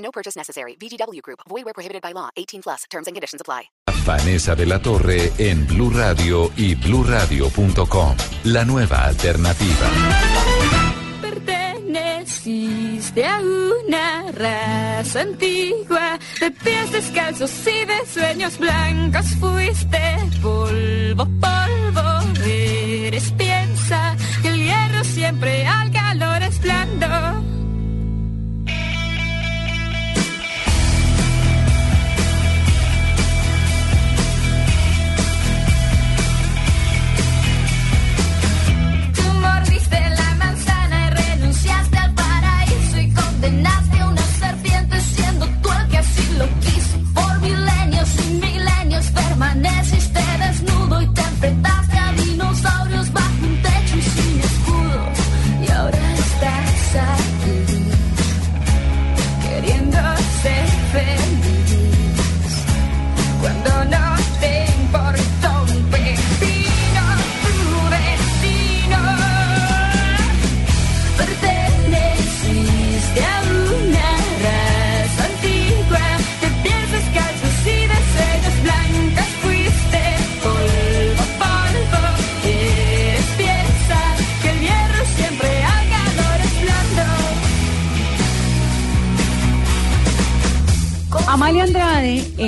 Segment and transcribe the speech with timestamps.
[0.00, 0.76] No purchase necessary.
[0.76, 1.40] VGW Group.
[1.48, 2.30] Void where prohibited by law.
[2.36, 2.84] 18 plus.
[2.90, 3.70] Terms and conditions apply.
[4.04, 8.16] Vanessa de la Torre en Blue Radio y BlueRadio.com.
[8.44, 9.90] La nueva alternativa.
[11.20, 19.26] Perteneciste a una raza antigua de pies descalzos y de sueños blancos.
[19.38, 22.20] Fuiste polvo, polvo.
[22.44, 27.39] Eres piensa que el hierro siempre al calor es blando.
[49.40, 51.89] Permaneciste desnudo y te enfrentaste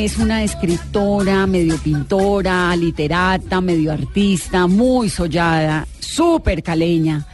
[0.04, 7.24] es una escritora, medio pintora, literata, medio artista, muy sollada, súper caleña,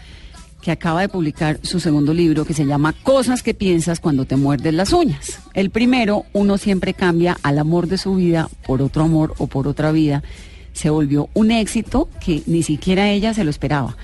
[0.61, 4.37] que acaba de publicar su segundo libro que se llama Cosas que piensas cuando te
[4.37, 5.41] muerdes las uñas.
[5.55, 9.67] El primero, uno siempre cambia al amor de su vida por otro amor o por
[9.67, 10.23] otra vida.
[10.75, 13.97] Se volvió un éxito que ni siquiera ella se lo esperaba.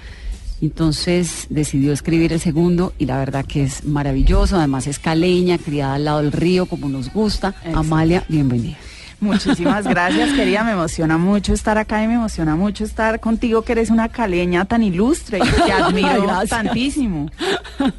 [0.62, 4.56] Entonces decidió escribir el segundo y la verdad que es maravilloso.
[4.56, 7.54] Además es caleña, criada al lado del río como nos gusta.
[7.74, 8.76] Amalia, bienvenida.
[9.20, 10.64] Muchísimas gracias, querida.
[10.64, 14.64] Me emociona mucho estar acá y me emociona mucho estar contigo, que eres una caleña
[14.66, 16.50] tan ilustre y te admiro Gracias.
[16.50, 17.30] tantísimo.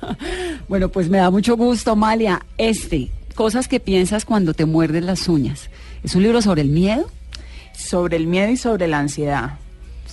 [0.68, 2.44] Bueno, pues me da mucho gusto, Amalia.
[2.58, 5.70] Este, cosas que piensas cuando te muerdes las uñas.
[6.04, 7.08] ¿Es un libro sobre el miedo?
[7.74, 9.60] Sobre el miedo y sobre la ansiedad.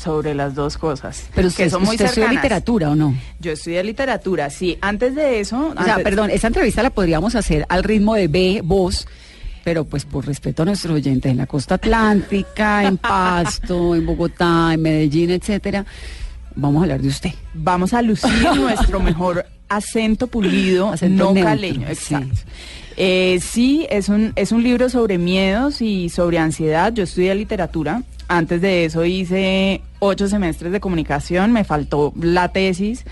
[0.03, 1.27] Sobre las dos cosas.
[1.35, 2.43] Pero que usted, son muy usted estudió cercanas.
[2.43, 3.15] literatura o no?
[3.39, 4.77] Yo estudié literatura, sí.
[4.81, 5.73] Antes de eso.
[5.79, 9.07] O sea, perdón, esta entrevista la podríamos hacer al ritmo de B, voz,
[9.63, 14.71] pero pues por respeto a nuestros oyentes en la costa atlántica, en Pasto, en Bogotá,
[14.75, 15.87] en Medellín, etcétera,
[16.57, 17.31] vamos a hablar de usted.
[17.55, 21.93] Vamos a lucir nuestro mejor acento pulido, Acento no neutro, caleño, sí.
[21.93, 22.41] exacto.
[22.97, 26.93] Eh, sí, es un, es un libro sobre miedos y sobre ansiedad.
[26.93, 28.03] Yo estudié literatura.
[28.29, 31.53] Antes de eso hice ocho semestres de comunicación.
[31.53, 33.05] Me faltó la tesis,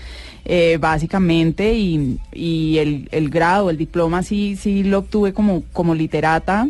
[0.43, 5.95] eh, básicamente, y, y el, el grado, el diploma, sí, sí lo obtuve como, como
[5.95, 6.67] literata.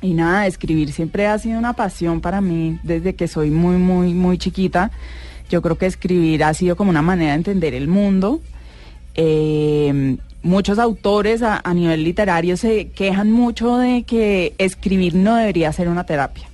[0.00, 4.14] Y nada, escribir siempre ha sido una pasión para mí desde que soy muy, muy,
[4.14, 4.92] muy chiquita.
[5.50, 8.40] Yo creo que escribir ha sido como una manera de entender el mundo.
[9.14, 15.88] Eh, muchos autores a nivel literario se quejan mucho de que escribir no debería ser
[15.88, 16.48] una terapia.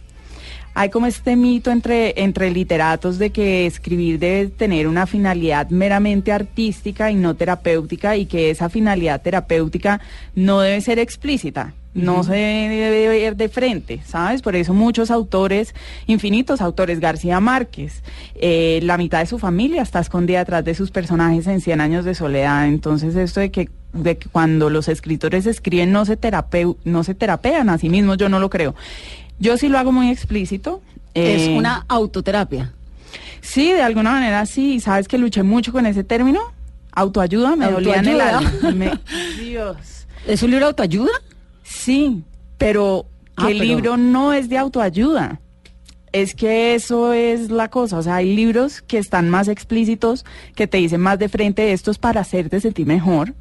[0.75, 6.33] Hay como este mito entre, entre literatos de que escribir debe tener una finalidad meramente
[6.33, 10.01] artística y no terapéutica y que esa finalidad terapéutica
[10.35, 14.41] no debe ser explícita, no se debe ver de frente, ¿sabes?
[14.41, 15.75] Por eso muchos autores,
[16.07, 18.03] infinitos autores, García Márquez,
[18.35, 22.05] eh, la mitad de su familia está escondida detrás de sus personajes en Cien años
[22.07, 26.79] de soledad, entonces esto de que de que cuando los escritores escriben no se terapeu
[26.85, 28.75] no se terapean a sí mismos, yo no lo creo.
[29.43, 30.81] Yo sí lo hago muy explícito.
[31.15, 32.73] es eh, una autoterapia.
[33.41, 34.79] Sí, de alguna manera sí.
[34.81, 36.41] ¿Sabes que luché mucho con ese término?
[36.93, 38.53] Autoayuda, me dolía en el alma.
[38.75, 38.99] Me-
[39.43, 40.07] Dios.
[40.27, 41.11] ¿Es un libro de autoayuda?
[41.65, 42.23] Sí,
[42.57, 43.07] pero
[43.37, 45.41] Ah, que el pero- libro no es de autoayuda.
[46.13, 47.97] Es que eso es la cosa.
[47.99, 50.25] O sea, hay libros que están más explícitos,
[50.55, 53.33] que te dicen más de frente, esto es para hacerte sentir mejor.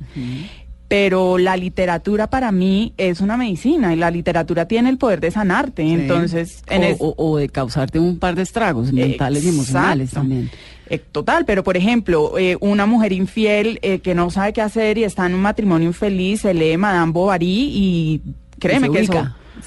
[0.92, 5.32] Pero la literatura para mí es una medicina y la literatura tiene el poder de
[5.32, 5.84] sanarte.
[5.84, 10.12] Entonces, en o, es- o- o de causarte un par de estragos mentales y emocionales
[10.12, 10.50] también.
[10.90, 14.98] Eh, total, pero por ejemplo, eh, una mujer infiel eh, que no sabe qué hacer
[14.98, 18.22] y está en un matrimonio infeliz, se lee Madame Bovary y
[18.60, 19.14] créeme se que eso...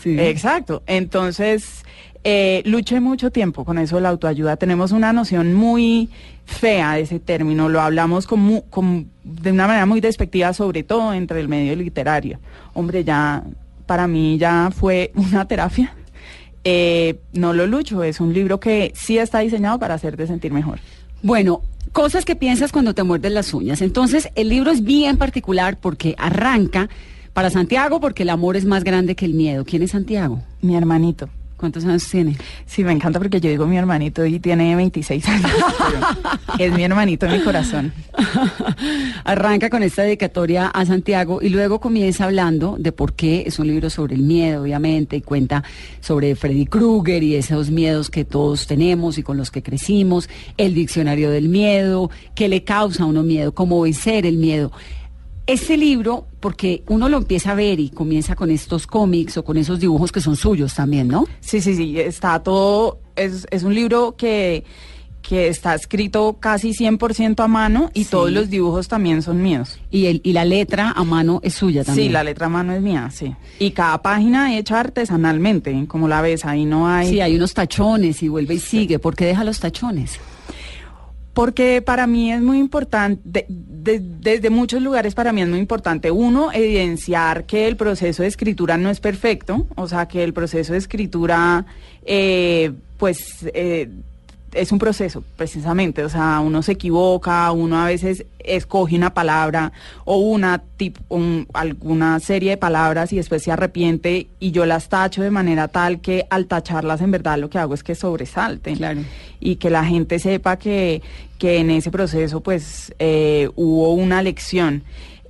[0.02, 0.14] Sí.
[0.20, 0.82] Exacto.
[0.86, 1.84] Entonces,
[2.24, 4.56] eh, luché mucho tiempo con eso de la autoayuda.
[4.56, 6.08] Tenemos una noción muy
[6.46, 7.68] fea de ese término.
[7.68, 11.76] Lo hablamos con mu- con- de una manera muy despectiva, sobre todo entre el medio
[11.76, 12.38] literario.
[12.72, 13.44] Hombre, ya
[13.86, 15.94] para mí ya fue una terapia.
[16.64, 20.78] Eh, no lo lucho, es un libro que sí está diseñado para hacerte sentir mejor.
[21.22, 21.60] Bueno,
[21.92, 23.82] cosas que piensas cuando te muerdes las uñas.
[23.82, 26.88] Entonces, el libro es bien particular porque arranca
[27.34, 29.64] para Santiago porque el amor es más grande que el miedo.
[29.66, 30.40] ¿Quién es Santiago?
[30.62, 31.28] Mi hermanito.
[31.64, 32.36] ¿Cuántos años tiene?
[32.66, 35.50] Sí, me encanta porque yo digo mi hermanito y tiene 26 años.
[36.58, 37.90] es mi hermanito en mi corazón.
[39.24, 43.68] Arranca con esta dedicatoria a Santiago y luego comienza hablando de por qué es un
[43.68, 45.64] libro sobre el miedo, obviamente, y cuenta
[46.00, 50.28] sobre Freddy Krueger y esos miedos que todos tenemos y con los que crecimos,
[50.58, 54.70] el diccionario del miedo, qué le causa a uno miedo, cómo vencer el miedo.
[55.46, 59.56] Este libro, porque uno lo empieza a ver y comienza con estos cómics o con
[59.56, 61.24] esos dibujos que son suyos también, ¿no?
[61.40, 64.62] Sí, sí, sí, está todo, es, es un libro que,
[65.22, 68.10] que está escrito casi 100% a mano y Sí.
[68.10, 69.78] todos los dibujos también son míos.
[69.90, 72.08] Y, el, y la letra a mano es suya también.
[72.08, 73.34] Sí, la letra a mano es mía, sí.
[73.58, 77.08] Y cada página hecha artesanalmente, como la ves, ahí no hay...
[77.08, 78.98] Sí, hay unos tachones y vuelve y sigue.
[78.98, 80.20] ¿Por qué deja los tachones?
[81.34, 85.58] Porque para mí es muy importante, de- de- desde muchos lugares para mí es muy
[85.58, 90.32] importante, uno, evidenciar que el proceso de escritura no es perfecto, o sea, que el
[90.32, 91.66] proceso de escritura,
[92.06, 93.18] eh, pues,
[93.52, 93.88] eh,
[94.54, 99.72] es un proceso, precisamente, o sea, uno se equivoca, uno a veces escoge una palabra
[100.04, 104.88] o una tip- un- alguna serie de palabras y después se arrepiente y yo las
[104.88, 108.76] tacho de manera tal que al tacharlas en verdad lo que hago es que sobresalten
[108.76, 109.00] Claro.
[109.40, 111.02] y que la gente sepa que,
[111.38, 114.82] que en ese proceso pues eh, hubo una lección.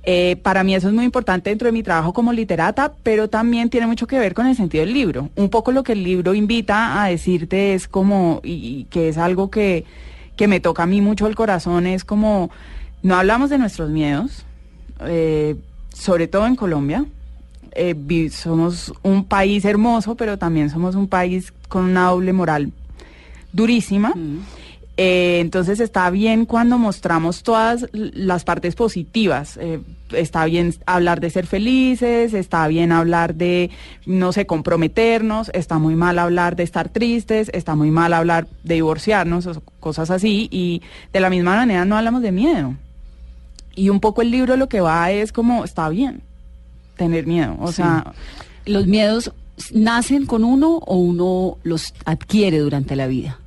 [0.07, 3.71] Eh, para mí eso es muy importante dentro de mi trabajo como literata, pero también
[3.71, 5.29] tiene mucho que ver con el sentido del libro.
[5.35, 9.49] Un poco lo que el libro invita a decirte es como, y, que es algo
[9.49, 9.83] que,
[10.35, 12.51] que me toca a mí mucho el corazón, es como,
[13.01, 14.45] no hablamos de nuestros miedos,
[15.01, 15.55] eh,
[15.91, 17.05] sobre todo en Colombia.
[17.71, 22.71] Eh, somos un país hermoso, pero también somos un país con una doble moral
[23.53, 24.13] durísima.
[24.97, 29.57] Eh, entonces está bien cuando mostramos todas las partes positivas.
[29.57, 29.81] Eh,
[30.11, 33.71] está bien hablar de ser felices, está bien hablar de,
[34.05, 38.75] no sé, comprometernos, está muy mal hablar de estar tristes, está muy mal hablar de
[38.75, 40.47] divorciarnos, o cosas así.
[40.49, 40.81] Y
[41.11, 42.75] de la misma manera no hablamos de miedo.
[43.75, 46.21] Y un poco el libro lo que va es como, está bien
[46.95, 47.57] tener miedo.
[47.59, 47.75] O Sí.
[47.77, 48.13] sea,
[48.65, 49.31] ¿Los miedos
[49.73, 53.39] nacen con uno o uno los adquiere durante la vida?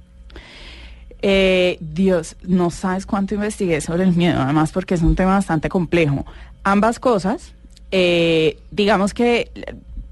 [1.20, 5.68] Eh, Dios, no sabes cuánto investigué sobre el miedo, además porque es un tema bastante
[5.68, 6.24] complejo.
[6.62, 7.54] Ambas cosas,
[7.90, 9.50] eh, digamos que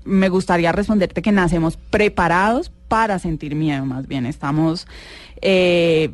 [0.05, 4.87] me gustaría responderte que nacemos preparados para sentir miedo, más bien estamos
[5.43, 6.11] eh,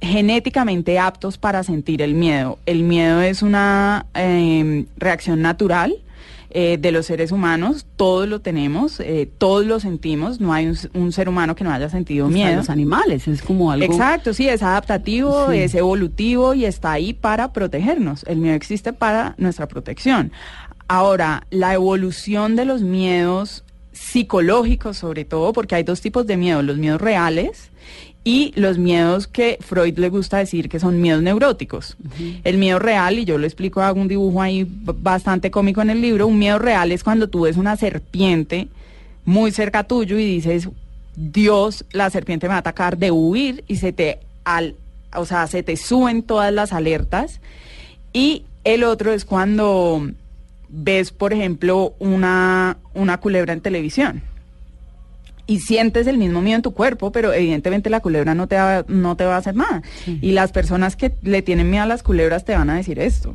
[0.00, 2.58] genéticamente aptos para sentir el miedo.
[2.66, 5.96] El miedo es una eh, reacción natural
[6.58, 11.12] eh, de los seres humanos, todos lo tenemos, eh, todos lo sentimos, no hay un,
[11.12, 12.56] ser humano que no haya sentido Hasta miedo.
[12.56, 13.84] Los animales, es como algo...
[13.84, 15.58] Exacto, sí, es adaptativo, Sí.
[15.58, 18.24] es evolutivo y está ahí para protegernos.
[18.26, 20.32] El miedo existe para nuestra protección.
[20.88, 23.62] Ahora, la evolución de los miedos
[23.92, 27.70] psicológicos sobre todo, porque hay dos tipos de miedos, los miedos reales
[28.26, 31.96] y los miedos que Freud le gusta decir que son miedos neuróticos.
[32.42, 36.00] El miedo real, y yo lo explico, hago un dibujo ahí bastante cómico en el
[36.00, 38.66] libro, un miedo real es cuando tú ves una serpiente
[39.24, 40.68] muy cerca tuyo y dices,
[41.14, 44.74] Dios, la serpiente me va a atacar, de huir y se te, al,
[45.14, 47.40] o sea, se te suben todas las alertas.
[48.12, 50.04] Y el otro es cuando
[50.68, 54.24] ves, por ejemplo, una, una culebra en televisión
[55.46, 58.84] y sientes el mismo miedo en tu cuerpo, pero evidentemente la culebra no te va,
[58.88, 59.82] no te va a hacer nada.
[60.20, 63.34] Y las personas que le tienen miedo a las culebras te van a decir esto.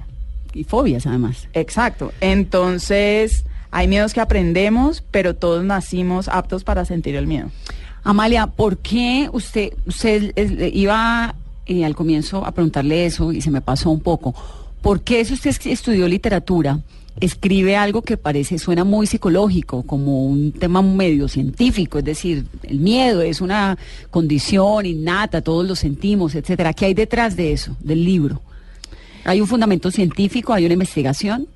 [0.53, 1.47] Y fobias, además.
[1.53, 2.11] Exacto.
[2.19, 7.49] Entonces, hay miedos que aprendemos, pero todos nacimos aptos para sentir el miedo.
[8.03, 10.33] Amalia, ¿por qué usted, usted
[10.73, 11.35] iba
[11.67, 14.35] eh, al comienzo a preguntarle eso y se me pasó un poco?
[14.81, 16.79] ¿Por qué si usted es- estudió literatura,
[17.21, 21.99] escribe algo que parece, suena muy psicológico, como un tema medio científico?
[21.99, 23.77] Es decir, el miedo es una
[24.09, 26.73] condición innata, todos lo sentimos, etcétera.
[26.73, 28.41] ¿Qué hay detrás de eso, del libro?
[29.23, 31.47] ¿Hay un fundamento científico, hay una investigación?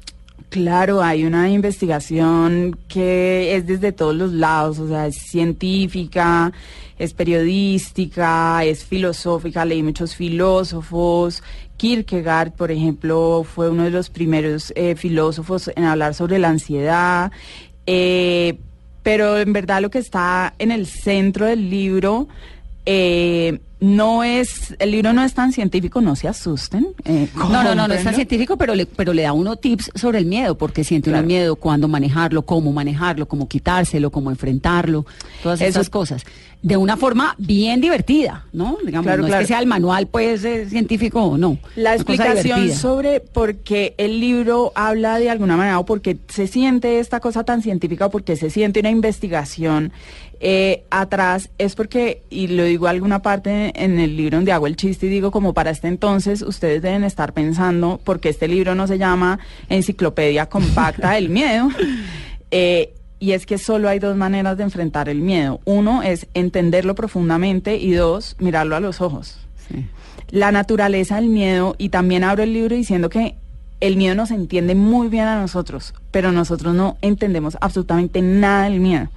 [0.49, 6.53] Claro, hay una investigación que es desde todos los lados, o sea, es científica,
[6.97, 11.43] es periodística, es filosófica, leí muchos filósofos.
[11.77, 17.31] Kierkegaard, por ejemplo, fue uno de los primeros eh, filósofos en hablar sobre la ansiedad.
[17.85, 18.57] Eh,
[19.03, 22.27] pero en verdad lo que está en el centro del libro
[22.85, 26.87] eh, no es, el libro no es tan científico, no se asusten.
[27.05, 29.91] eh, No, no, no, no es tan científico, pero le, pero le da uno tips
[29.95, 31.27] sobre el miedo, porque siente uno Claro.
[31.27, 35.05] miedo, cuándo manejarlo, cómo manejarlo, cómo quitárselo, cómo enfrentarlo,
[35.43, 36.23] todas Eso- esas cosas.
[36.61, 38.77] De una forma bien divertida, ¿no?
[38.83, 41.59] Digamos, Claro, no es que sea el manual, pues, eh, científico o no.
[41.75, 46.47] La explicación sobre por qué el libro habla de alguna manera o por qué se
[46.47, 49.91] siente esta cosa tan científica o por qué se siente una investigación
[50.39, 54.75] eh, atrás es porque, y lo digo alguna parte en el libro donde hago el
[54.75, 58.87] chiste y digo como para este entonces ustedes deben estar pensando porque este libro no
[58.87, 59.39] se llama
[59.69, 61.69] Enciclopedia Compacta del Miedo.
[62.51, 65.59] Eh, y es que solo hay dos maneras de enfrentar el miedo.
[65.65, 69.85] Uno es entenderlo profundamente y dos, mirarlo a los ojos Sí.
[70.29, 73.35] la naturaleza del miedo y también abro el libro diciendo que
[73.81, 78.79] el miedo nos entiende muy bien a nosotros, pero nosotros no entendemos absolutamente nada del
[78.79, 79.09] miedo.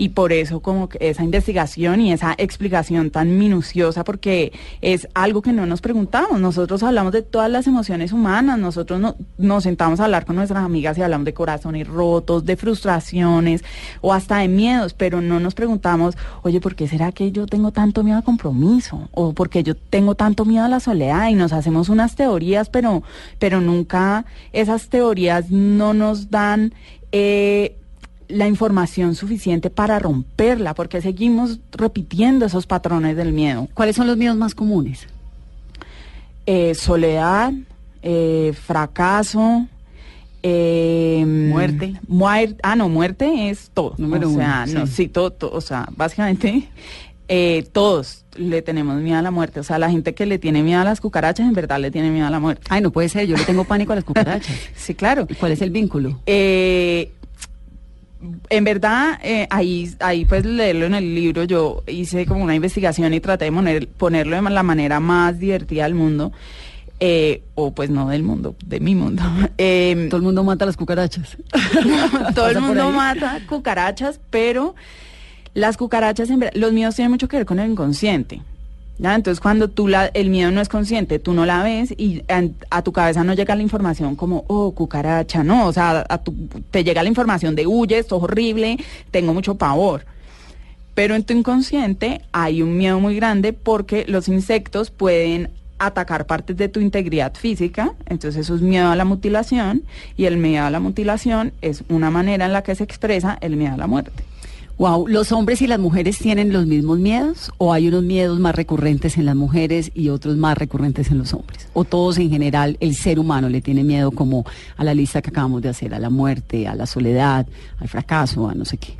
[0.00, 5.42] Y por eso como que esa investigación y esa explicación tan minuciosa, porque es algo
[5.42, 6.40] que no nos preguntamos.
[6.40, 10.62] Nosotros hablamos de todas las emociones humanas, nosotros no- nos sentamos a hablar con nuestras
[10.64, 13.64] amigas y hablamos de corazones rotos, de frustraciones
[14.00, 17.72] o hasta de miedos, pero no nos preguntamos, oye, ¿por qué será que yo tengo
[17.72, 19.08] tanto miedo al compromiso?
[19.10, 21.28] ¿O por qué yo tengo tanto miedo a la soledad?
[21.28, 23.02] Y nos hacemos unas teorías, pero,
[23.40, 26.72] pero nunca esas teorías no nos dan...
[27.10, 27.74] eh,
[28.28, 33.68] la información suficiente para romperla, porque seguimos repitiendo esos patrones del miedo.
[33.74, 35.06] ¿Cuáles son los miedos más comunes?
[36.46, 37.52] Eh, soledad,
[38.02, 39.66] eh, fracaso,
[40.42, 41.94] eh, Muerte.
[42.08, 43.94] muer- ah, no, muerte es todo.
[43.98, 44.92] Número o sea, uno, no, sí.
[44.94, 46.68] sí, todo, todo, o sea, básicamente
[47.28, 49.60] eh, todos le tenemos miedo a la muerte.
[49.60, 52.10] O sea, la gente que le tiene miedo a las cucarachas, en verdad le tiene
[52.10, 52.62] miedo a la muerte.
[52.70, 54.54] Ay, no puede ser, yo le tengo pánico a las cucarachas.
[54.76, 55.26] Sí, claro.
[55.28, 56.18] ¿Y ¿Cuál es el vínculo?
[56.26, 57.12] Eh,
[58.50, 63.14] en verdad, eh, ahí, ahí pues leerlo en el libro, yo hice como una investigación
[63.14, 66.32] y traté de poner- ponerlo de la manera más divertida del mundo,
[67.00, 69.22] eh, o pues no del mundo, de mi mundo.
[69.58, 71.36] Eh, Todo el mundo mata las cucarachas.
[72.34, 74.74] todo el mundo mata cucarachas, pero
[75.54, 78.40] las cucarachas, en los miedos tienen mucho que ver con el inconsciente.
[78.98, 79.14] ¿Ya?
[79.14, 82.22] Entonces, cuando tú la, el miedo no es consciente, tú no la ves y
[82.70, 86.20] a, tu cabeza no llega la información como, oh, cucaracha, no, o sea, a
[86.70, 88.78] te llega la información de, huye, esto es horrible,
[89.10, 90.04] tengo mucho pavor.
[90.94, 96.56] Pero en tu inconsciente hay un miedo muy grande porque los insectos pueden atacar partes
[96.56, 99.84] de tu integridad física, entonces eso es miedo a la mutilación
[100.16, 103.56] y el miedo a la mutilación es una manera en la que se expresa el
[103.56, 104.24] miedo a la muerte.
[104.78, 108.54] Wow, ¿los hombres y las mujeres tienen los mismos miedos o hay unos miedos más
[108.54, 111.66] recurrentes en las mujeres y otros más recurrentes en los hombres?
[111.72, 114.44] ¿O todos en general el ser humano le tiene miedo como
[114.76, 117.48] a la lista que acabamos de hacer, a la muerte, a la soledad,
[117.80, 118.96] al fracaso, a no sé qué?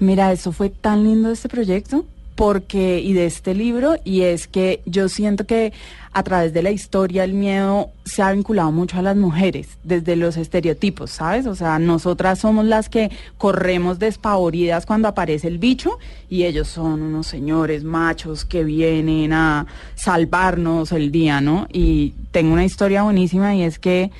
[0.00, 2.04] Mira, eso fue tan lindo este proyecto
[2.36, 5.72] porque y de este libro y es que yo siento que
[6.12, 10.16] a través de la historia el miedo se ha vinculado mucho a las mujeres desde
[10.16, 11.46] los estereotipos, ¿sabes?
[11.46, 15.98] O sea, nosotras somos las que corremos despavoridas cuando aparece el bicho
[16.30, 21.66] y ellos son unos señores machos que vienen a salvarnos el día, ¿no?
[21.72, 24.10] Y tengo una historia buenísima y es que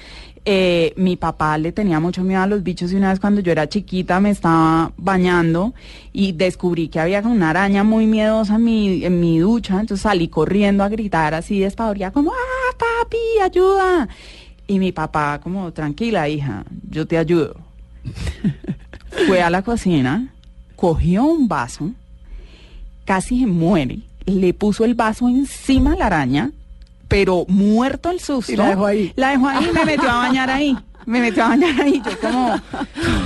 [0.49, 3.51] eh, mi papá le tenía mucho miedo a los bichos y una vez cuando yo
[3.51, 5.75] era chiquita me estaba bañando
[6.13, 10.29] y descubrí que había una araña muy miedosa en mi, en mi ducha, entonces salí
[10.29, 14.09] corriendo a gritar así despavorida como ¡Ah, papi, ayuda!
[14.69, 17.57] Y mi papá como, tranquila hija, yo te ayudo.
[19.27, 20.33] Fue a la cocina,
[20.77, 21.91] cogió un vaso,
[23.05, 26.53] casi se muere, le puso el vaso encima a la araña,
[27.09, 28.53] pero muerto el susto.
[28.53, 29.13] Y la dejó ahí.
[29.17, 30.77] La dejó ahí y me metió a bañar ahí.
[31.07, 32.61] Me metió a bañar ahí, yo como,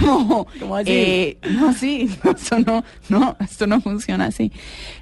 [0.05, 0.91] como, ¿Cómo así?
[0.91, 4.53] eh, no, sí, no, eso no, no, esto no funciona así.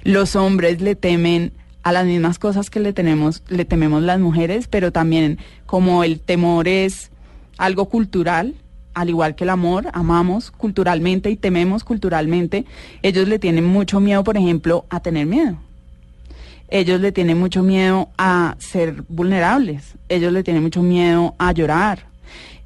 [0.03, 1.51] Los hombres le temen
[1.83, 6.21] a las mismas cosas que le tenemos, le tememos las mujeres, pero también como el
[6.21, 7.11] temor es
[7.57, 8.55] algo cultural,
[8.93, 12.65] al igual que el amor, amamos culturalmente y tememos culturalmente,
[13.01, 15.57] ellos le tienen mucho miedo, por ejemplo, a tener miedo.
[16.71, 19.95] Ellos le tienen mucho miedo a ser vulnerables.
[20.07, 22.05] Ellos le tienen mucho miedo a llorar.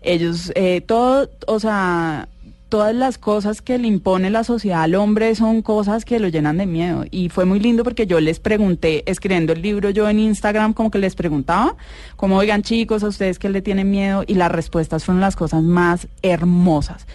[0.01, 2.27] Ellos, eh, todo, o sea,
[2.73, 6.57] todas las cosas que le impone la sociedad al hombre son cosas que lo llenan
[6.57, 7.05] de miedo.
[7.11, 10.89] Y fue muy lindo porque yo les pregunté, escribiendo el libro yo en Instagram, como
[10.89, 11.75] que les preguntaba,
[12.15, 15.61] como oigan chicos, a ustedes que le tienen miedo, y las respuestas fueron las cosas
[15.61, 17.05] más hermosas.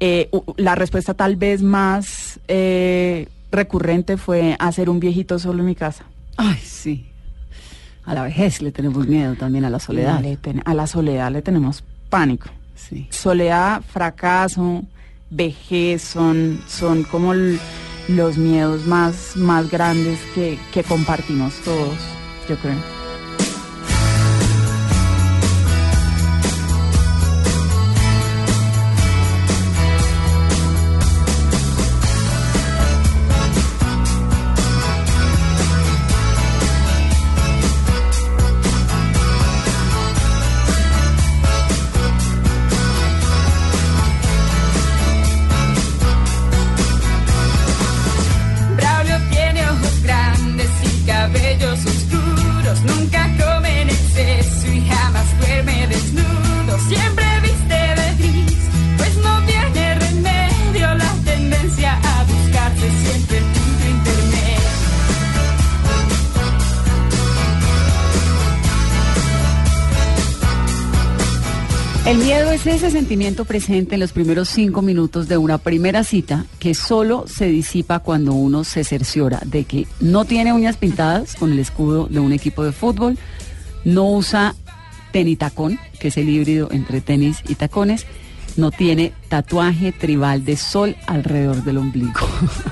[0.00, 5.74] Eh, la respuesta tal vez más eh, recurrente fue hacer un viejito solo en mi
[5.74, 6.06] casa.
[6.36, 7.06] Ay, sí.
[8.04, 10.20] A la vejez le tenemos miedo también a la soledad.
[10.20, 12.48] Le ten- a la soledad le tenemos pánico.
[12.74, 13.06] Sí.
[13.10, 14.82] soledad, fracaso,
[15.30, 17.32] vejez son, son como
[18.08, 21.96] los miedos más, más grandes que, que compartimos todos,
[22.48, 23.01] yo creo.
[72.70, 77.24] Es ese sentimiento presente en los primeros cinco minutos de una primera cita que solo
[77.26, 82.06] se disipa cuando uno se cerciora de que no tiene uñas pintadas con el escudo
[82.06, 83.18] de un equipo de fútbol,
[83.84, 84.54] no usa
[85.10, 88.06] tenitacón, que es el híbrido entre tenis y tacones,
[88.56, 92.28] no tiene tatuaje tribal de sol alrededor del ombligo.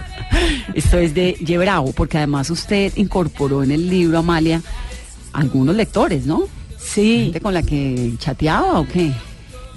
[0.75, 4.63] Esto es de Yebravo, porque además usted incorporó en el libro, Amalia,
[5.33, 6.45] algunos lectores, ¿no?
[6.79, 9.13] Sí, ¿Gente con la que chateaba o qué?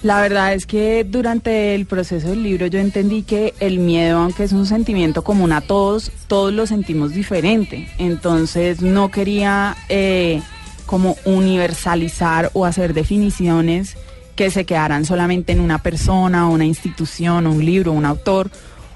[0.03, 4.43] La verdad es que durante el proceso del libro yo entendí que el miedo, aunque
[4.43, 7.88] es un sentimiento común a todos, todos lo sentimos diferente.
[7.98, 10.41] Entonces no quería eh,
[10.86, 13.95] como universalizar o hacer definiciones
[14.36, 18.51] que se quedaran solamente en una persona, una institución, un libro, un autor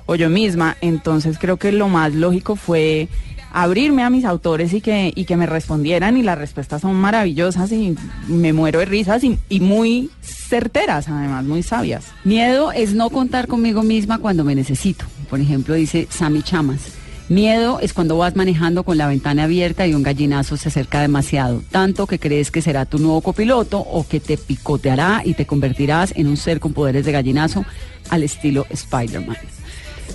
[0.08, 0.76] o yo misma.
[0.82, 3.08] Entonces creo que lo más lógico fue
[3.52, 7.72] abrirme a mis autores y que, y que me respondieran y las respuestas son maravillosas
[7.72, 7.96] y
[8.28, 12.06] me muero de risas y, y muy certeras además, muy sabias.
[12.24, 15.06] Miedo es no contar conmigo misma cuando me necesito.
[15.30, 16.98] Por ejemplo, dice Sammy Chamas.
[17.30, 21.62] Miedo es cuando vas manejando con la ventana abierta y un gallinazo se acerca demasiado,
[21.72, 26.14] tanto que crees que será tu nuevo copiloto o que te picoteará y te convertirás
[26.16, 27.66] en un ser con poderes de gallinazo
[28.10, 29.57] al estilo Spider-Man.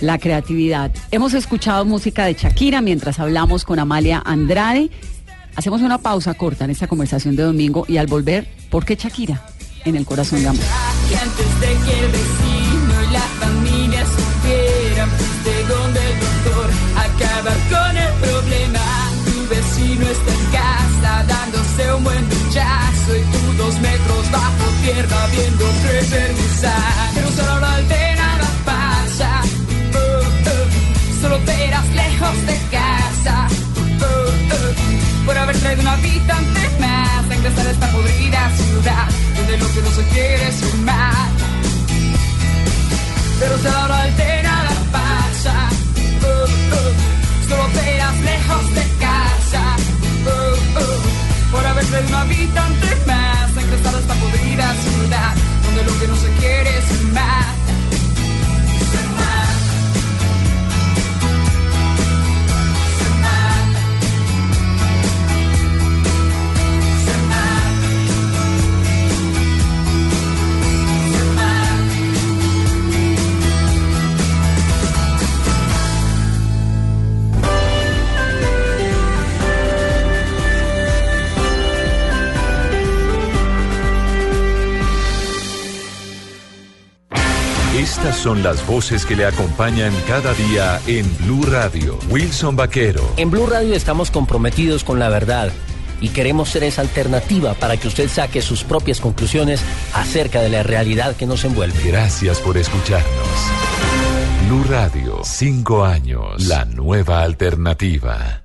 [0.03, 0.91] La creatividad.
[1.13, 4.91] Hemos escuchado música de Shakira mientras hablamos con Amalia Andrade.
[5.55, 9.41] Hacemos una pausa corta en esta conversación de domingo y al volver, ¿por qué Shakira?
[9.85, 10.65] En el corazón de amor.
[11.23, 18.13] antes de que el vecino la familia supieran fuiste donde el doctor acabar con el
[18.15, 18.81] problema
[19.25, 25.27] tu vecino está en casa dándose un buen duchazo y tú dos metros bajo tierra
[25.31, 28.12] viendo crecer mi sal pero solo nada
[35.65, 39.91] haber traído un habitante más a ingresar a esta podrida ciudad donde lo que no
[39.91, 40.87] se quiere es un
[43.39, 45.69] pero si a la hora de nada pasa
[46.23, 46.45] oh,
[46.75, 49.77] oh, solo te irás lejos de casa
[50.27, 52.92] oh, oh, por haber traído un habitante
[88.23, 91.99] son las voces que le acompañan cada día en Blue Radio.
[92.09, 95.51] Wilson Vaquero, En Blue Radio estamos comprometidos con la verdad
[96.01, 99.61] y queremos ser esa alternativa para que usted saque sus propias conclusiones
[99.93, 101.83] acerca de la realidad que nos envuelve.
[101.85, 103.11] gracias por escucharnos.
[104.47, 108.45] Blue Radio, cinco años, la nueva alternativa.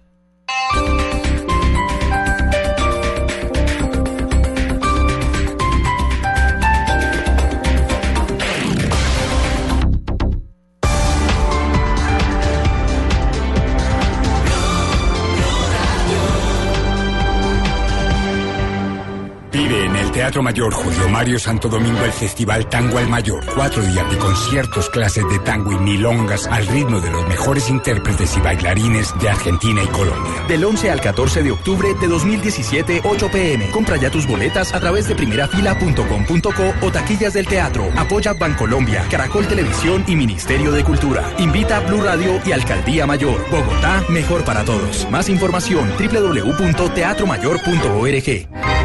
[20.28, 23.46] Teatro Mayor Julio Mario Santo Domingo el Festival Tango al Mayor.
[23.56, 28.36] Cuatro días de conciertos, clases de tango y milongas al ritmo de los mejores intérpretes
[28.36, 30.44] y bailarines de Argentina y Colombia.
[30.50, 33.70] Del 11 al 14 de octubre de 2017, 8 pm.
[33.70, 37.90] Compra ya tus boletas a través de primerafila.com.co o taquillas del teatro.
[37.96, 41.24] Apoya Bancolombia, Caracol Televisión y Ministerio de Cultura.
[41.38, 43.46] Invita a Blue Radio y Alcaldía Mayor.
[43.50, 45.08] Bogotá, mejor para todos.
[45.10, 48.77] Más información www.teatromayor.org.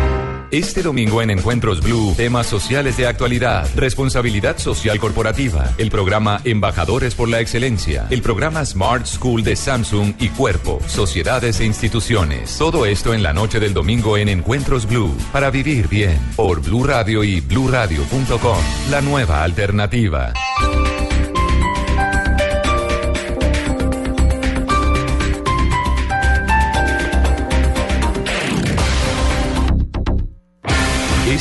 [0.53, 7.15] Este domingo en Encuentros Blue, temas sociales de actualidad, responsabilidad social corporativa, el programa Embajadores
[7.15, 12.59] por la Excelencia, el programa Smart School de Samsung y Cuerpo, sociedades e instituciones.
[12.59, 16.85] Todo esto en la noche del domingo en Encuentros Blue, para vivir bien, por Blue
[16.85, 18.59] Radio y bluradio.com,
[18.91, 20.35] la nueva alternativa.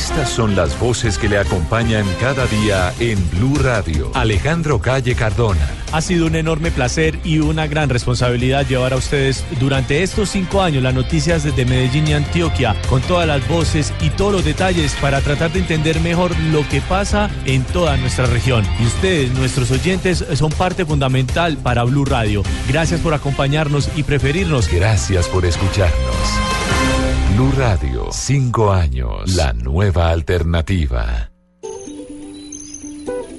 [0.02, 4.10] Estas son las voces que le acompañan cada día en Blue Radio.
[4.14, 5.64] Alejandro Calle Cardona.
[5.92, 10.60] Ha sido un enorme placer y una gran responsabilidad llevar a ustedes durante estos cinco
[10.60, 14.92] años las noticias desde Medellín y Antioquia, con todas las voces y todos los detalles
[15.00, 18.66] para tratar de entender mejor lo que pasa en toda nuestra región.
[18.80, 22.42] Y ustedes, nuestros oyentes, son parte fundamental para Blue Radio.
[22.66, 24.68] Gracias por acompañarnos y preferirnos.
[24.68, 26.81] Gracias por escucharnos.
[27.34, 31.30] Blue Radio, cinco años, la nueva alternativa.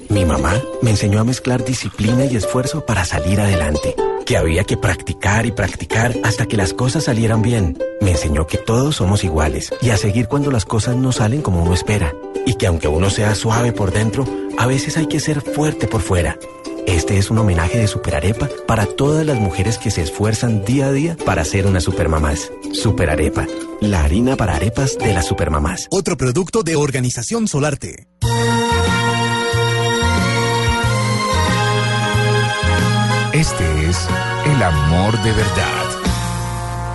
[0.08, 3.94] Mi mamá me enseñó a mezclar disciplina y esfuerzo para salir adelante.
[4.26, 7.78] Que había que practicar y practicar hasta que las cosas salieran bien.
[8.00, 11.62] Me enseñó que todos somos iguales y a seguir cuando las cosas no salen como
[11.62, 12.12] uno espera.
[12.46, 14.24] Y que aunque uno sea suave por dentro,
[14.58, 16.36] a veces hay que ser fuerte por fuera.
[16.86, 20.92] Este es un homenaje de Superarepa para todas las mujeres que se esfuerzan día a
[20.92, 22.52] día para ser unas supermamás.
[22.72, 23.46] Superarepa,
[23.80, 25.88] la harina para arepas de las supermamás.
[25.90, 28.06] Otro producto de Organización Solarte.
[33.32, 34.08] Este es
[34.46, 35.84] el amor de verdad.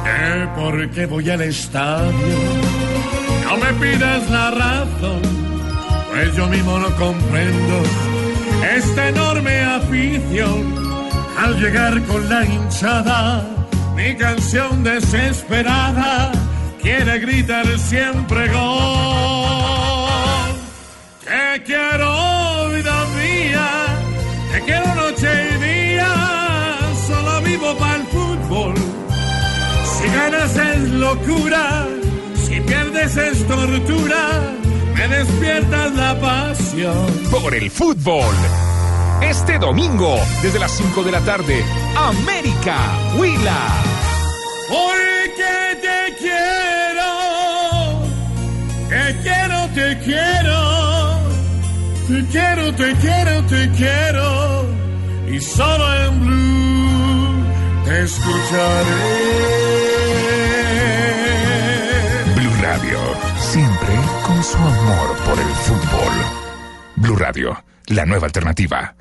[0.05, 2.13] Eh, ¿Por qué voy al estadio?
[3.43, 5.21] No me pidas la razón,
[6.11, 8.08] pues yo mismo no comprendo
[8.63, 10.75] esta enorme afición.
[11.37, 13.45] Al llegar con la hinchada,
[13.95, 16.31] mi canción desesperada
[16.81, 20.09] quiere gritar siempre gol.
[21.23, 23.69] Te quiero, vida mía,
[24.51, 26.11] te quiero noche y día,
[27.07, 28.73] solo vivo para el fútbol.
[29.97, 31.87] Si ganas es locura,
[32.35, 34.55] si pierdes es tortura,
[34.99, 37.07] me despiertas la pasión.
[37.31, 38.35] Por el fútbol.
[39.21, 41.63] Este domingo, desde las 5 de la tarde,
[41.95, 42.75] América
[43.17, 43.67] Huila.
[44.67, 47.11] Porque te quiero,
[48.89, 50.57] te quiero, te quiero,
[52.07, 54.65] te quiero, te quiero, te quiero,
[55.31, 57.43] y solo en blue
[57.85, 58.99] te escucharé.
[62.35, 62.99] Blue Radio,
[64.43, 66.13] su amor por el fútbol.
[66.95, 68.95] Blue Radio, la nueva alternativa.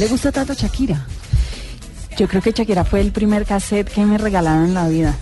[0.00, 1.06] Le gusta tanto Shakira?
[2.18, 5.14] Yo creo que Shakira fue el primer cassette que me regalaron en la vida.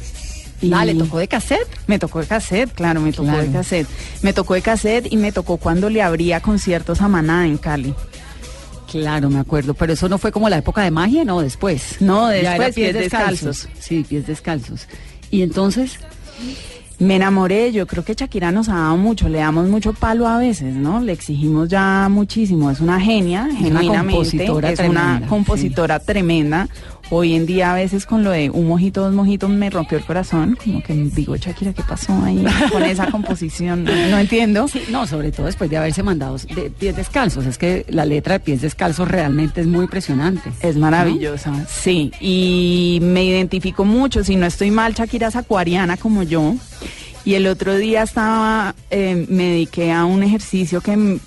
[0.73, 1.69] Ah, ¿le tocó de cassette?
[1.87, 3.43] Me tocó de cassette, claro, me tocó Claro.
[3.43, 3.87] de cassette.
[4.23, 7.95] Me tocó de cassette y me tocó cuando le abría conciertos a Maná en Cali.
[8.91, 11.97] Claro, me acuerdo, pero eso no fue como la época de magia, no, después.
[12.01, 13.69] No, Ya era después, pies descalzos.
[13.79, 14.89] Sí, pies descalzos.
[15.31, 15.99] Y entonces,
[16.99, 20.39] Me enamoré, yo creo que Shakira nos ha dado mucho, le damos mucho palo a
[20.39, 21.01] veces, ¿no?
[21.01, 26.69] Le exigimos ya muchísimo, es una genia, una genuinamente, compositora es tremenda, una compositora tremenda.
[27.11, 30.05] Hoy en día a veces con lo de un mojito, dos mojitos me rompió el
[30.05, 33.85] corazón, como que digo, Shakira, ¿qué pasó ahí con esa composición?
[33.85, 34.69] No, no entiendo.
[34.69, 37.47] sí, no, sobre todo después de haberse mandado de pies descalzos.
[37.47, 40.53] Es que la letra de pies descalzos realmente es muy impresionante.
[40.61, 46.23] Es maravillosa, sí, y me identifico mucho, si no estoy mal, Shakira es acuariana como
[46.23, 46.55] yo,
[47.25, 51.19] y el otro día estaba, eh, me dediqué a un ejercicio que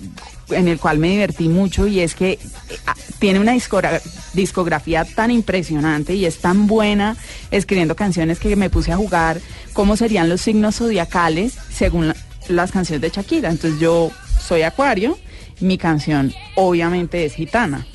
[0.50, 2.38] en el cual me divertí mucho y es que eh,
[2.86, 4.00] ah, tiene una discogra-
[4.34, 7.16] discografía tan impresionante y es tan buena
[7.50, 9.40] escribiendo canciones que me puse a jugar
[9.72, 12.16] cómo serían los signos zodiacales según la-
[12.48, 13.50] las canciones de Shakira.
[13.50, 15.16] Entonces yo soy acuario,
[15.60, 17.86] mi canción obviamente es gitana.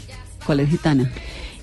[0.45, 1.11] ¿Cuál es gitana?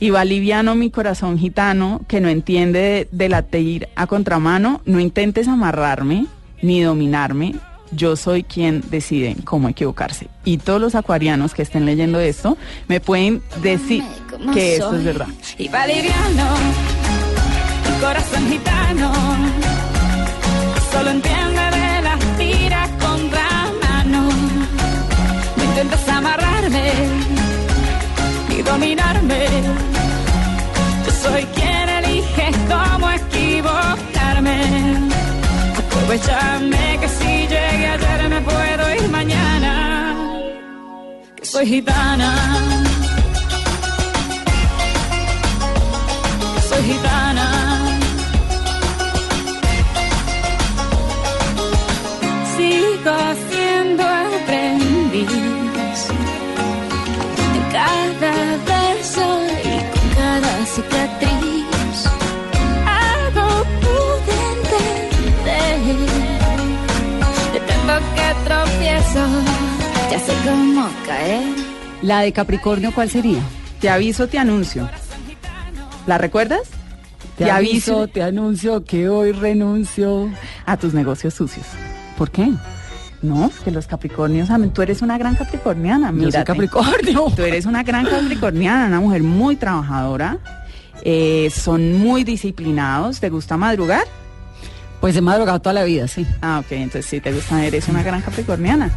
[0.00, 4.82] Y va liviano mi corazón gitano, que no entiende de, de latir a contramano.
[4.84, 6.26] No intentes amarrarme
[6.60, 7.54] ni dominarme.
[7.96, 10.28] Yo soy quien decide cómo equivocarse.
[10.44, 12.56] Y todos los acuarianos que estén leyendo esto
[12.88, 14.02] me pueden decir
[14.52, 15.28] que esto es verdad.
[15.58, 16.46] Y va liviano,
[17.88, 19.12] mi corazón gitano,
[20.92, 23.48] solo entiende de las tiras contra
[23.82, 24.28] mano.
[25.56, 26.92] No intentes amarrarme
[28.48, 29.46] ni dominarme.
[31.06, 34.60] Yo soy quien elige cómo equivocarme.
[35.78, 37.08] Aprovechame que
[41.64, 42.30] soy gitana.
[46.68, 47.46] soy gitana.
[52.56, 53.16] Sigo
[53.48, 55.30] siendo aprendiz
[57.54, 58.34] en cada
[58.72, 59.26] verso
[59.62, 61.98] y con cada cicatriz.
[62.86, 63.46] Algo
[63.82, 64.40] pude
[67.52, 69.53] de tanto que tropiezo.
[71.06, 71.42] Caer.
[72.02, 73.38] La de Capricornio, ¿cuál sería?
[73.80, 74.90] Te aviso, te anuncio.
[76.06, 76.60] ¿La recuerdas?
[77.38, 80.30] Te aviso, te anuncio que hoy renuncio
[80.66, 81.64] a tus negocios sucios.
[82.18, 82.50] ¿Por qué?
[83.22, 84.50] No, que los capricornios.
[84.74, 86.44] Tú eres una gran capricorniana, Yo soy mírate.
[86.44, 87.24] Capricornio.
[87.34, 90.36] Tú eres una gran capricorniana, una mujer muy trabajadora.
[91.02, 93.18] eh, son muy disciplinados.
[93.18, 94.04] ¿Te gusta madrugar?
[95.00, 96.26] Pues he madrugado toda la vida, sí.
[96.42, 98.90] Ah, ok, entonces sí te gusta, eres una gran capricorniana.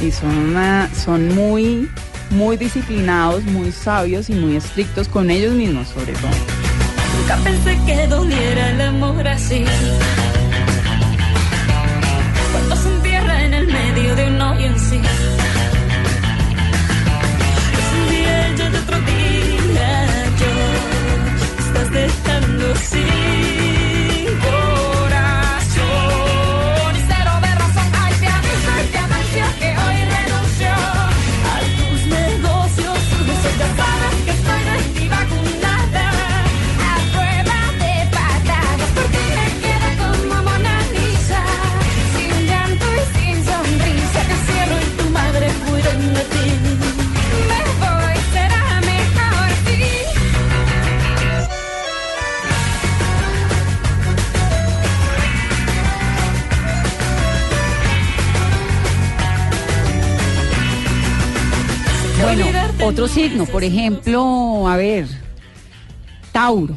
[0.00, 0.54] Y son
[0.94, 1.88] son muy,
[2.30, 6.30] muy disciplinados, muy sabios y muy estrictos con ellos mismos, sobre todo.
[7.18, 8.06] Nunca pensé que
[8.70, 9.64] el amor así.
[62.94, 65.08] Otro signo, por ejemplo, a ver,
[66.30, 66.76] Tauro.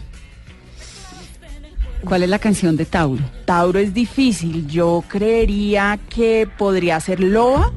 [2.03, 3.23] ¿Cuál es la canción de Tauro?
[3.45, 4.67] Tauro es difícil.
[4.67, 7.71] Yo creería que podría ser Loba.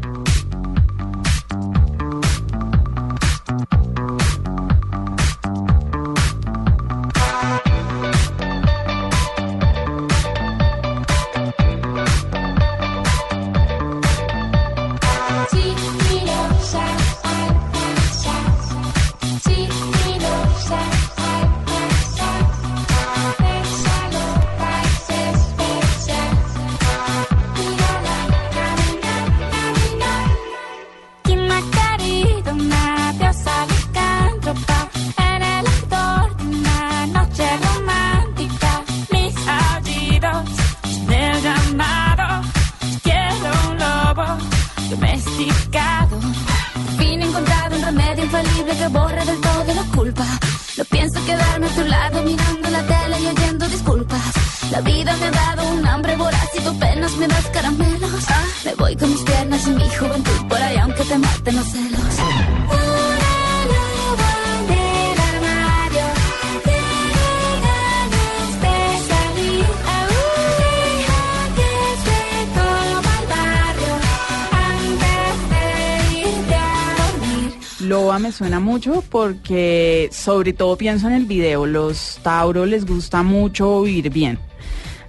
[78.32, 84.10] Suena mucho porque sobre todo pienso en el video, los Tauros les gusta mucho vivir
[84.10, 84.38] bien.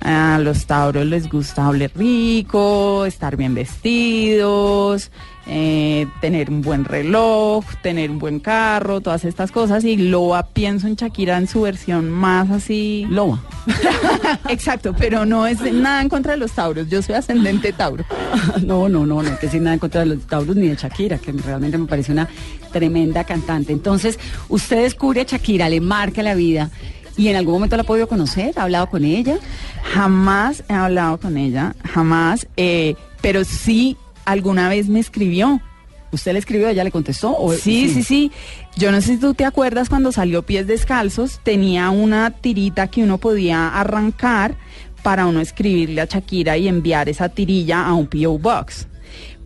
[0.02, 5.12] A los Tauros les gusta oler rico, estar bien vestidos,
[5.54, 9.84] eh, tener un buen reloj, tener un buen carro, todas estas cosas.
[9.84, 13.06] Y Loba pienso en Shakira en su versión más así.
[13.10, 13.44] Loba.
[14.50, 16.88] Exacto, pero no es nada en contra de los Tauros.
[16.88, 18.06] Yo soy ascendente Tauro.
[18.64, 21.18] No, no, no, no, que sin nada en contra de los Tauros ni de Shakira,
[21.18, 22.30] que realmente me parece una
[22.72, 23.74] tremenda cantante.
[23.74, 26.70] Entonces, usted descubre a Shakira, le marca la vida
[27.18, 29.38] y en algún momento la ha podido conocer, ha hablado con ella.
[29.84, 33.98] Jamás he hablado con ella, jamás, eh, pero sí
[34.32, 35.62] alguna vez me escribió.
[36.12, 37.36] ¿Usted le escribió, ella le contestó?
[37.38, 38.32] O, Sí, sí, sí.
[38.76, 43.04] Yo no sé si tú te acuerdas cuando salió Pies Descalzos, tenía una tirita que
[43.04, 44.56] uno podía arrancar
[45.04, 48.38] para uno escribirle a Shakira y enviar esa tirilla a un P.O.
[48.38, 48.88] Box.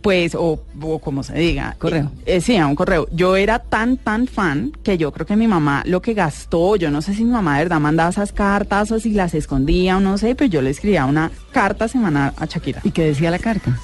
[0.02, 1.74] Pues, o, o como se diga.
[1.78, 2.12] Correo.
[2.26, 3.08] Eh, eh, sí, a un correo.
[3.10, 6.90] Yo era tan, tan fan que yo creo que mi mamá lo que gastó, yo
[6.90, 10.00] no sé si mi mamá de verdad mandaba esas cartas o si las escondía o
[10.00, 12.80] no sé, pero yo le escribía una carta semanal a Shakira.
[12.84, 13.76] ¿Y qué decía la carta?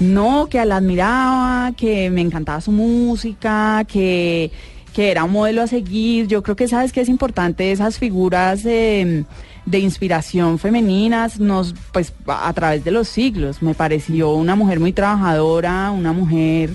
[0.00, 4.50] No, que la admiraba, que me encantaba su música, que,
[4.94, 6.26] que era un modelo a seguir.
[6.26, 9.24] Yo creo que sabes que es importante esas figuras de,
[9.66, 13.62] de inspiración femeninas, nos, pues a a través de los siglos.
[13.62, 16.70] Me pareció una mujer muy trabajadora, una mujer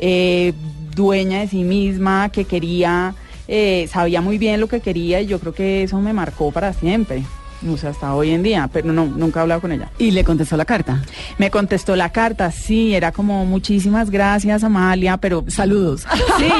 [0.00, 0.54] eh,
[0.96, 3.14] dueña de sí misma, que quería,
[3.48, 6.72] eh, sabía muy bien lo que quería y yo creo que eso me marcó para
[6.72, 7.22] siempre.
[7.68, 9.90] O sea, hasta hoy en día, pero no, nunca he hablado con ella.
[9.98, 11.02] ¿Y le contestó la carta?
[11.38, 16.06] Me contestó la carta, sí, era como muchísimas gracias Amalia, pero saludos.
[16.38, 16.50] Sí,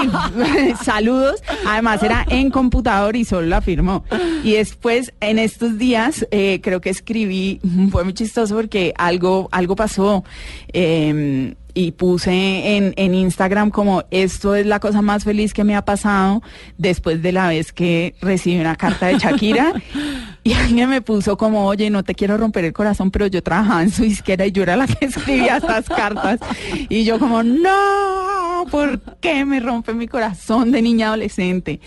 [0.84, 1.42] saludos.
[1.66, 4.04] Además era en computador y solo la firmó.
[4.44, 7.60] Y después, en estos días, eh, creo que escribí,
[7.90, 10.24] fue muy chistoso porque algo, algo pasó.
[10.72, 15.74] eh, y puse en, en Instagram como esto es la cosa más feliz que me
[15.74, 16.42] ha pasado
[16.78, 19.72] después de la vez que recibí una carta de Shakira
[20.44, 23.82] y alguien me puso como oye no te quiero romper el corazón pero yo trabajaba
[23.82, 26.40] en su disquera y yo era la que escribía estas cartas
[26.88, 31.80] y yo como no ¿por qué me rompe mi corazón de niña adolescente?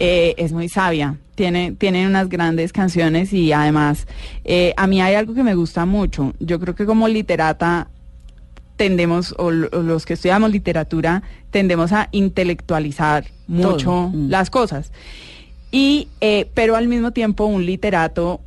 [0.00, 4.08] Eh, es muy sabia tiene, tiene unas grandes canciones y además
[4.44, 6.34] eh, a mí hay algo que me gusta mucho.
[6.40, 7.86] Yo creo que como literata
[8.78, 14.10] tendemos, o, lo- o los que estudiamos literatura, tendemos a intelectualizar mucho.
[14.14, 14.30] Mm.
[14.30, 14.90] las cosas.
[15.70, 18.40] Y, eh, pero al mismo tiempo un literato,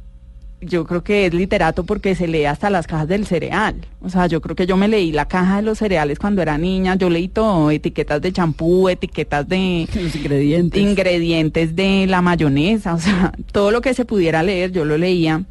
[0.60, 3.76] yo creo que es literato porque se lee hasta las cajas del cereal.
[4.02, 6.58] O sea, yo creo que yo me leí la caja de los cereales cuando era
[6.58, 10.82] niña, yo leí todo, etiquetas de champú, etiquetas de Los ingredientes.
[10.82, 15.44] ingredientes de la mayonesa, o sea, todo lo que se pudiera leer, yo lo leía.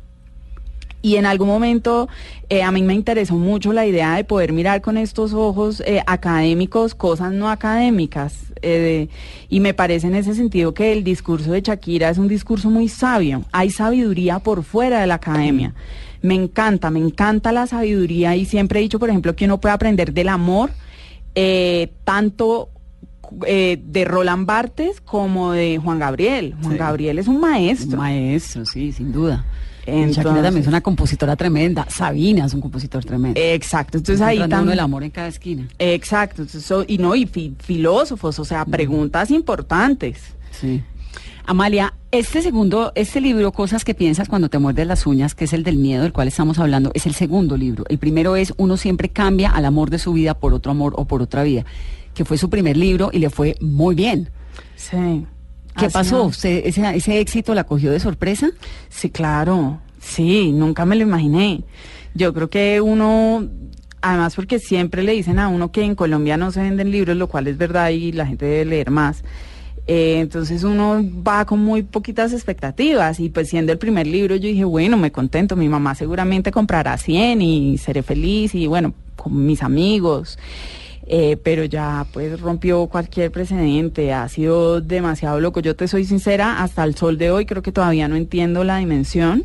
[1.03, 2.09] Y en algún momento
[2.51, 6.03] eh, a mí me interesó mucho la idea de poder mirar con estos ojos eh,
[6.07, 8.53] académicos cosas no académicas.
[8.63, 9.09] eh,
[9.49, 12.89] y me parece en ese sentido que el discurso de Shakira es un discurso muy
[12.89, 13.45] sabio.
[13.53, 15.75] Hay sabiduría por fuera de la academia.
[16.23, 19.75] Me encanta, me encanta la sabiduría y siempre he dicho, por ejemplo, que uno puede
[19.75, 20.71] aprender del amor
[21.35, 22.69] eh, tanto
[23.47, 26.55] eh, de Roland Barthes como de Juan Gabriel.
[26.61, 26.79] Juan Sí.
[26.79, 27.93] Gabriel es un maestro.
[27.93, 29.47] Un maestro, sí, sin duda.
[29.87, 31.87] Entonces- Shakira también es una compositora tremenda.
[31.89, 33.41] Sabina es un compositor tremendo.
[33.41, 35.69] Exacto, entonces ahí Encontrando uno tam- el amor en cada esquina.
[35.79, 40.19] Exacto, entonces, so- y no, y fi- filósofos, o sea, preguntas importantes.
[40.51, 40.83] Sí.
[41.47, 45.53] Amalia, este segundo, este libro, Cosas que piensas cuando te muerdes las uñas, que es
[45.53, 47.85] el del miedo del cual estamos hablando, es el segundo libro.
[47.89, 51.07] El primero es Uno siempre cambia al amor de su vida por otro amor o
[51.07, 51.65] por otra vida,
[52.15, 54.29] que fue su primer libro y le fue muy bien.
[54.77, 55.27] Sí.
[55.79, 56.23] ¿Qué Así pasó?
[56.29, 56.37] es.
[56.37, 58.51] ¿Usted ese, ese éxito la cogió de sorpresa?
[58.89, 59.79] Sí, claro.
[60.01, 61.63] Sí, nunca me lo imaginé.
[62.15, 63.47] Yo creo que uno,
[64.01, 67.29] además porque siempre le dicen a uno que en Colombia no se venden libros, lo
[67.29, 69.23] cual es verdad y la gente debe leer más.
[69.87, 74.49] Eh, entonces uno va con muy poquitas expectativas y pues siendo el primer libro yo
[74.49, 79.45] dije, bueno, me contento, mi mamá seguramente comprará 100 y seré feliz y bueno, con
[79.47, 80.39] mis amigos.
[81.13, 85.59] Eh, pero ya pues rompió cualquier precedente, ha sido demasiado loco.
[85.59, 88.77] Yo te soy sincera, hasta el sol de hoy creo que todavía no entiendo la
[88.79, 89.43] dimensión.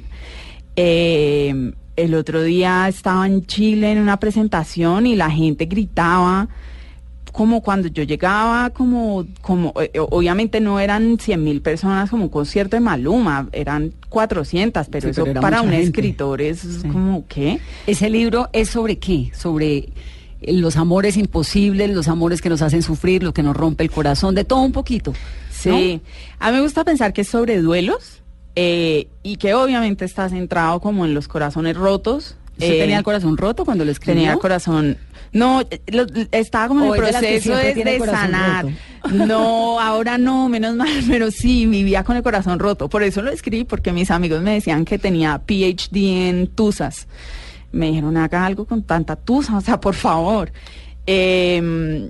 [0.75, 6.49] Eh, el otro día estaba en Chile en una presentación y la gente gritaba
[7.31, 12.29] como cuando yo llegaba, como, como eh, obviamente no eran 100 mil personas como un
[12.29, 15.83] concierto de Maluma, eran 400, pero Sí, eso pero para un gente.
[15.83, 17.59] escritor es como, ¿qué?
[17.87, 19.31] Ese libro es sobre qué?
[19.33, 19.89] Sobre
[20.47, 24.35] los amores imposibles, los amores que nos hacen sufrir, lo que nos rompe el corazón,
[24.35, 25.13] de todo un poquito.
[25.51, 26.01] Sí,
[26.39, 28.21] a mí me gusta pensar que es sobre duelos
[28.55, 32.35] eh, y que obviamente está centrado como en los corazones rotos.
[32.53, 34.15] ¿Usted Eh, tenía el corazón roto cuando lo escribió?
[34.15, 34.97] Tenía el corazón.
[35.33, 38.65] No, lo- estaba como en ¿O el proceso de, sanar.
[38.65, 38.75] roto?
[39.25, 42.87] No, ahora no, menos mal, pero sí, vivía con el corazón roto.
[42.87, 47.07] Por eso lo escribí, porque mis amigos me decían que tenía PhD en tusas.
[47.75, 50.51] Me dijeron, haga algo con tanta tusa, o sea, por favor.
[51.05, 52.09] Eh,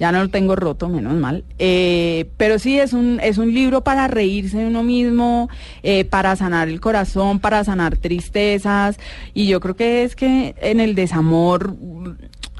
[0.00, 1.44] ya no lo tengo roto, menos mal.
[1.58, 5.50] Eh, pero sí, es un, es un libro para reírse de uno mismo,
[5.82, 8.98] eh, para sanar el corazón, para sanar tristezas.
[9.34, 11.76] Y yo creo que es que en el desamor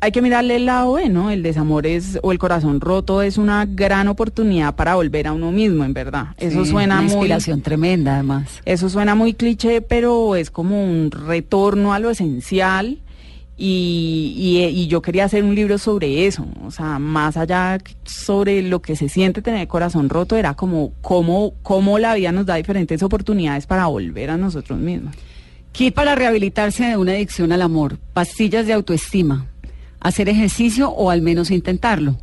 [0.00, 1.30] hay que mirarle el lado B, ¿no?
[1.30, 5.52] El desamor es, o el corazón roto es una gran oportunidad para volver a uno
[5.52, 6.28] mismo, en verdad.
[6.38, 7.12] Eso Sí, suena una muy...
[7.12, 8.60] inspiración tremenda, además.
[8.64, 12.98] Eso suena muy cliché, pero es como un retorno a lo esencial.
[13.62, 18.62] Y, y, y yo quería hacer un libro sobre eso, o sea, más allá sobre
[18.62, 22.46] lo que se siente tener el corazón roto, era como cómo, cómo la vida nos
[22.46, 25.14] da diferentes oportunidades para volver a nosotros mismos.
[25.72, 29.46] Kit para rehabilitarse de una adicción al amor, pastillas de autoestima,
[30.00, 32.18] hacer ejercicio o al menos intentarlo,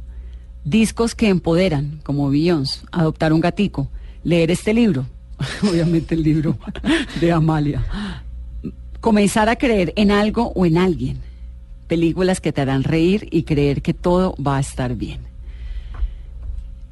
[0.64, 3.90] discos que empoderan, como Beyoncé, adoptar un gatico,
[4.24, 5.06] leer este libro,
[5.70, 6.58] obviamente el libro
[7.22, 7.86] de Amalia,
[9.00, 11.20] comenzar a creer en algo o en alguien,
[11.88, 15.22] películas que te harán reír y creer que todo va a estar bien.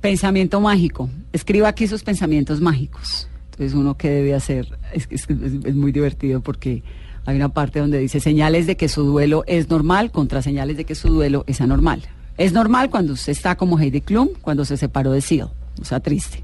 [0.01, 1.09] Pensamiento mágico.
[1.33, 3.27] Escriba aquí sus pensamientos mágicos.
[3.51, 6.83] Entonces uno que debe hacer, es- es muy divertido porque
[7.25, 10.85] hay una parte donde dice señales de que su duelo es normal contra señales de
[10.85, 12.03] que su duelo es anormal.
[12.37, 15.49] Es normal cuando usted está como Heidi Klum, cuando se separó de Seal,
[15.81, 16.43] o sea, triste.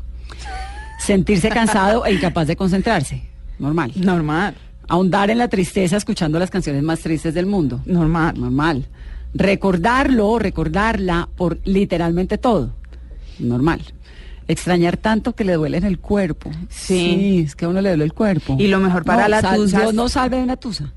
[1.00, 3.24] Sentirse cansado e incapaz de concentrarse,
[3.60, 3.92] normal.
[3.96, 4.56] Normal.
[4.88, 7.82] Ahondar en la tristeza escuchando las canciones más tristes del mundo.
[7.86, 8.40] Normal.
[8.40, 8.86] Normal.
[9.34, 12.74] Recordarlo, recordarla por literalmente todo.
[13.40, 13.82] Normal.
[14.52, 16.52] Extrañar tanto que le duele en el cuerpo.
[16.70, 17.44] Sí.
[17.46, 18.56] es que a uno le duele el cuerpo.
[18.60, 19.80] Y lo mejor para No, la sal- tusa.
[19.82, 20.92] Dios no salve de una tusa.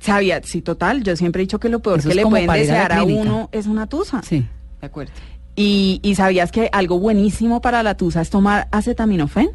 [0.00, 2.54] Sabía, sí, total, yo siempre he dicho que lo peor Eso que le pueden a
[2.54, 3.22] desear a, clínica.
[3.22, 4.22] uno es una tusa.
[4.22, 4.46] Sí,
[4.80, 5.12] de acuerdo.
[5.56, 9.50] Y, y sabías que algo buenísimo para la tusa es tomar acetaminofén.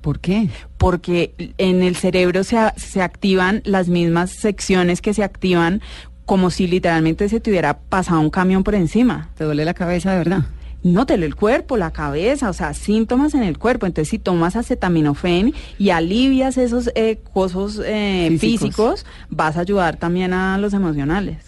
[0.00, 0.50] ¿Por qué?
[0.76, 5.80] Porque en el cerebro se, a- se activan las mismas secciones que se activan
[6.26, 9.30] como si literalmente se te hubiera pasado un camión por encima.
[9.36, 10.44] ¿Te duele la cabeza de verdad?
[10.84, 13.86] No, te duele el cuerpo, la cabeza, o sea, síntomas en el cuerpo.
[13.86, 18.60] Entonces, si tomas acetaminofén y alivias esos eh, cosas eh, Físicos.
[18.60, 21.38] físicos, vas a ayudar también a los emocionales.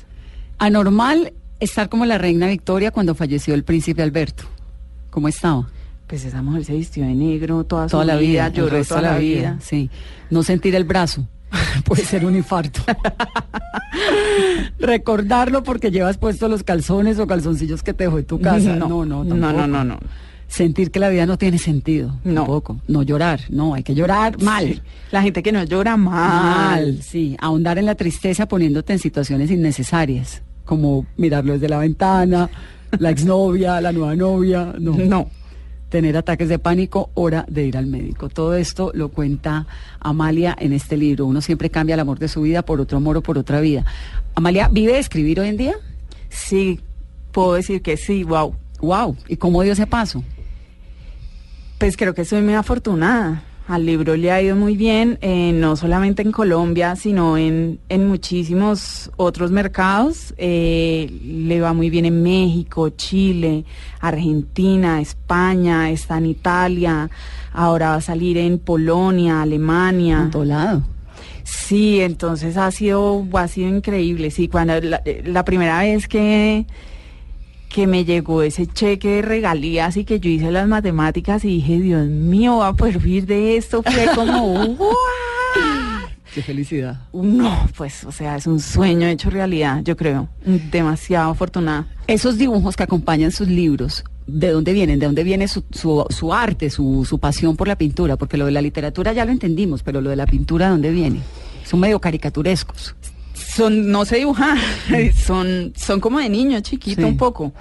[0.59, 4.45] Anormal estar como la reina Victoria cuando falleció el príncipe Alberto.
[5.11, 5.69] ¿Cómo estaba?
[6.07, 8.95] Pues esa mujer se vistió de negro toda, Toda su la vida, lloró el resto
[8.97, 9.59] toda la vida.
[9.61, 9.91] Sí.
[10.31, 11.27] No sentir el brazo.
[11.85, 12.81] Puede ser un infarto.
[14.79, 18.77] Recordarlo porque llevas puestos los calzones o calzoncillos que te dejó en tu casa.
[18.77, 19.99] No, No, no, no, no, no, no.
[20.49, 22.15] Sentir que la vida no tiene sentido.
[22.23, 22.43] No.
[22.43, 22.77] Tampoco.
[22.87, 23.41] No llorar.
[23.49, 24.65] No, hay que llorar mal.
[24.75, 24.81] Sí.
[25.11, 26.83] La gente que no llora mal.
[26.85, 27.37] Mal, sí.
[27.41, 30.43] Ahondar en la tristeza poniéndote en situaciones innecesarias.
[30.65, 32.49] Como mirarlo desde la ventana,
[32.99, 34.73] la exnovia, la nueva novia.
[34.79, 34.93] No.
[34.97, 35.29] No.
[35.89, 38.29] Tener ataques de pánico, hora de ir al médico.
[38.29, 39.67] Todo esto lo cuenta
[40.01, 41.27] Amalia en este libro.
[41.27, 43.85] Uno siempre cambia el amor de su vida por otro amor o por otra vida.
[44.35, 45.75] Amalia, ¿vive de escribir hoy en día?
[46.29, 46.81] Sí,
[47.31, 48.55] puedo decir que sí, wow.
[48.81, 49.17] Wow.
[49.29, 50.23] ¿Y cómo dio ese paso?
[51.79, 53.43] Pues creo que soy muy afortunada.
[53.69, 58.07] Al libro le ha ido muy bien, eh, no solamente en Colombia, sino en, en
[58.07, 60.35] muchísimos otros mercados.
[60.39, 63.65] Eh, le va muy bien en México, Chile,
[64.01, 67.11] Argentina, España, está en Italia,
[67.53, 70.21] ahora va a salir en Polonia, Alemania.
[70.23, 70.83] En todo lado.
[71.43, 74.31] Sí, entonces ha sido, ha sido increíble.
[74.31, 76.67] Sí, cuando la, eh, la primera vez que,
[77.77, 81.79] que me llegó ese cheque de regalías y que yo hice las matemáticas y dije,
[81.79, 84.95] Dios mío, voy a poder vivir de esto, fue como, ¡guau!
[86.35, 87.03] Qué felicidad.
[87.13, 90.31] No, pues, o sea, es un sueño hecho realidad, yo creo.
[90.73, 91.87] Demasiado afortunada.
[92.07, 94.99] Esos dibujos que acompañan sus libros, ¿de dónde vienen?
[94.99, 98.17] ¿De dónde viene su, su, su arte, su, su pasión por la pintura?
[98.17, 100.91] Porque lo de la literatura ya lo entendimos, pero lo de la pintura, ¿de dónde
[100.93, 101.21] viene?
[101.67, 102.97] Son medio caricaturescos.
[103.57, 104.59] Son, no sé dibujar,
[105.27, 107.07] son, son como de niño chiquito Sí.
[107.09, 107.53] un poco.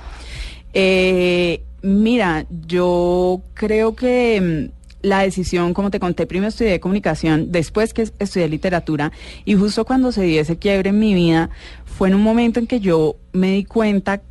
[0.74, 7.94] Eh, mira, yo creo que mm, la decisión, como te conté, primero estudié comunicación, después
[7.94, 9.12] que es- estudié literatura,
[9.46, 11.50] y justo cuando se dio ese quiebre en mi vida,
[11.86, 14.22] fue en un momento en que yo me di cuenta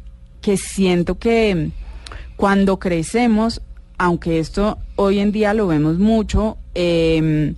[0.43, 1.71] que siento que
[2.37, 3.63] cuando crecemos,
[3.97, 7.55] aunque esto hoy en día lo vemos mucho, eh,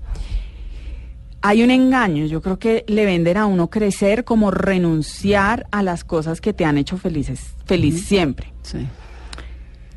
[1.47, 2.27] hay un engaño.
[2.27, 6.65] Yo creo que le venden a uno crecer como renunciar a las cosas que te
[6.65, 8.53] han hecho felices, feliz siempre.
[8.63, 8.85] Sí.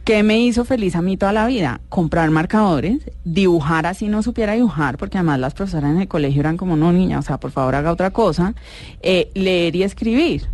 [0.03, 1.81] ¿Qué me hizo feliz a mí toda la vida?
[1.89, 6.55] Comprar marcadores, dibujar así no supiera dibujar, porque además las profesoras en el colegio eran
[6.55, 8.53] como, no niña, o sea, por favor haga otra cosa,
[9.01, 10.47] eh, leer y escribir.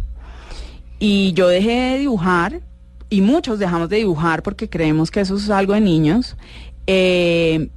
[0.99, 2.61] Y yo dejé de dibujar,
[3.09, 6.37] y muchos dejamos de dibujar porque creemos que eso es algo de niños.
[6.87, 7.69] eh,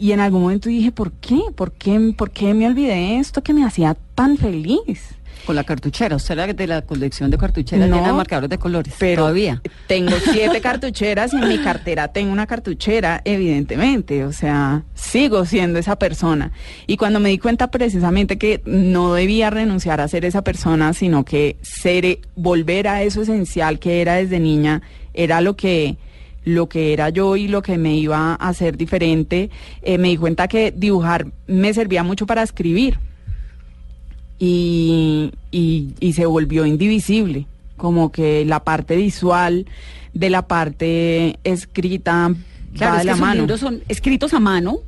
[0.00, 1.40] y en algún momento dije, ¿por qué?
[1.54, 5.14] ¿Por qué, ¿Por qué me olvidé esto que me hacía tan feliz?
[5.46, 8.58] Con la cartuchera, usted era de la colección de cartucheras No, llena de marcadores de
[8.58, 8.94] colores.
[8.98, 9.62] pero todavía.
[9.86, 14.24] Tengo siete cartucheras y en mi cartera tengo una cartuchera, evidentemente.
[14.24, 16.52] O sea, sigo siendo esa persona.
[16.86, 21.24] Y cuando me di cuenta precisamente que no debía renunciar a ser esa persona, sino
[21.24, 24.82] que ser, eh, volver a eso esencial que era desde niña,
[25.14, 25.96] era lo que
[26.44, 29.50] lo que era yo y lo que me iba a hacer diferente,
[29.82, 32.98] eh, me di cuenta que dibujar me servía mucho para escribir
[34.38, 39.66] y, y, y se volvió indivisible, como que la parte visual
[40.14, 42.34] de la parte escrita
[42.74, 43.40] Claro, va de que la esos mano.
[43.42, 44.78] libros son escritos a mano,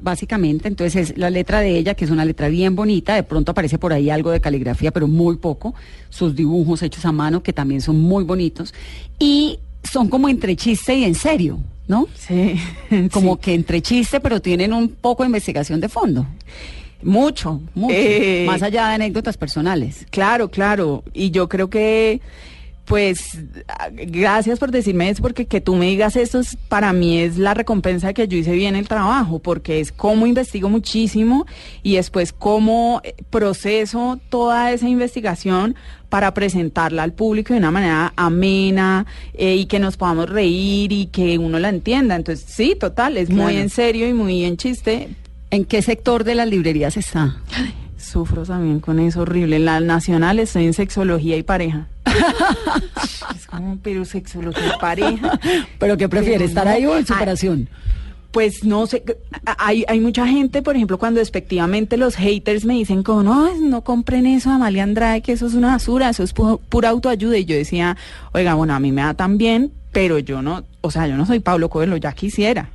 [0.00, 0.68] básicamente.
[0.68, 3.14] Entonces es la letra de ella, que es una letra bien bonita.
[3.14, 5.74] De pronto aparece por ahí algo de caligrafía, pero muy poco.
[6.10, 8.72] Sus dibujos hechos a mano, que también son muy bonitos.
[9.18, 9.58] Y
[9.90, 12.08] son como entre chiste y en serio, ¿no?
[12.14, 12.56] Sí.
[13.12, 16.26] Como que entre chiste, pero tienen un poco de investigación de fondo.
[17.02, 17.94] Mucho, Mucho.
[17.94, 20.06] Eh, Más allá de anécdotas personales.
[20.10, 21.04] Claro, claro.
[21.12, 22.20] Y yo creo que,
[22.84, 23.38] pues,
[23.92, 27.54] gracias por decirme eso, porque que tú me digas esto es- para mí es la
[27.54, 31.46] recompensa de que yo hice bien el trabajo, porque es cómo investigo muchísimo
[31.82, 35.74] y después cómo eh, proceso toda esa investigación
[36.10, 41.06] para presentarla al público de una manera amena eh, y que nos podamos reír y
[41.06, 42.14] que uno la entienda.
[42.16, 45.08] Entonces, sí, total, es muy en serio y muy en chiste,
[45.50, 47.36] ¿En qué sector de las librerías está?
[48.04, 49.56] Sufro también con eso horrible.
[49.56, 51.86] En la nacional estoy en sexología y pareja.
[53.34, 55.38] es como, pero sexología y pareja.
[55.78, 56.70] ¿Pero qué prefiere, Pero estar no.
[56.72, 57.68] ahí o en Ay, superación?
[58.30, 59.04] Pues no sé,
[59.46, 63.54] a- hay, hay mucha gente, por ejemplo, cuando despectivamente los haters me dicen como, no,
[63.60, 67.38] no compren eso, Amalia Andrade, que eso es una basura, eso es pu- pura autoayuda.
[67.38, 67.96] Y yo decía,
[68.32, 71.26] oiga, bueno, a mí me da tan bien, pero yo no, o sea, yo no
[71.26, 72.70] soy Pablo Coelho, ya quisiera.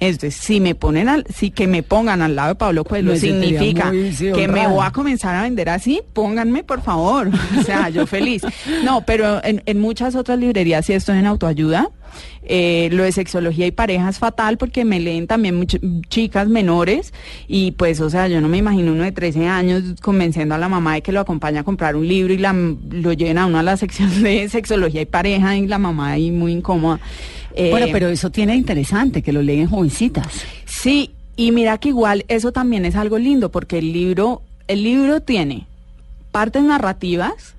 [0.00, 3.18] Entonces, si me ponen al, si que me pongan al lado de Pablo Coelho Me
[3.18, 3.90] sentiría significa
[4.36, 7.30] que me voy a comenzar a vender así, pónganme por favor.
[7.58, 8.42] O sea, yo feliz.
[8.84, 11.90] No, pero en, en muchas otras librerías sí estoy en autoayuda.
[12.50, 15.78] Eh, lo de sexología y pareja es fatal porque me leen también much-
[16.08, 17.12] chicas menores
[17.46, 20.68] y pues, o sea, yo no me imagino uno de 13 años convenciendo a la
[20.70, 23.58] mamá de que lo acompaña a comprar un libro y la, lo lleven a uno
[23.58, 26.98] a la sección de sexología y pareja y la mamá ahí muy incómoda.
[27.58, 30.44] Eh, Bueno, pero eso tiene interesante, que lo leen jovencitas.
[30.64, 35.20] Sí, y mira que igual eso también es algo lindo porque el libro, el libro
[35.20, 35.66] tiene
[36.30, 37.56] partes narrativas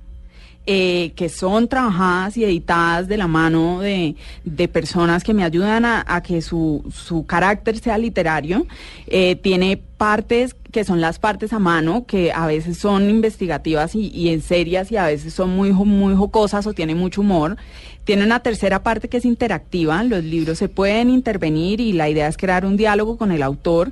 [0.71, 4.15] eh, que son trabajadas y editadas de la mano de,
[4.71, 6.83] personas que me ayudan a, que su,
[7.25, 8.67] carácter sea literario.
[9.07, 14.29] Eh, tiene partes que son las partes a mano, que a veces son investigativas y,
[14.29, 17.57] en serias y a veces son muy, muy jocosas o tienen mucho humor.
[18.03, 22.27] Tiene una tercera parte que es interactiva, los libros se pueden intervenir y la idea
[22.27, 23.91] es crear un diálogo con el autor.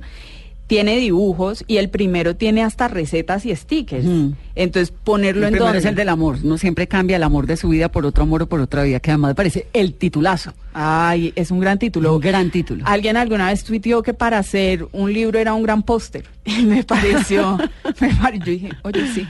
[0.68, 4.06] Tiene dibujos y el primero tiene hasta recetas y stickers.
[4.54, 6.44] Entonces ponerlo El en donde es el del amor.
[6.44, 9.00] No siempre cambia el amor de su vida por otro amor o por otra vida,
[9.00, 10.52] que además me parece el titulazo.
[10.74, 12.14] Ay, es un gran título.
[12.14, 12.84] Un gran título.
[12.86, 16.24] Alguien alguna vez tuiteó que para hacer un libro era un gran póster.
[16.44, 17.58] Y me pareció,
[18.00, 19.26] me pare- yo dije, oye, sí.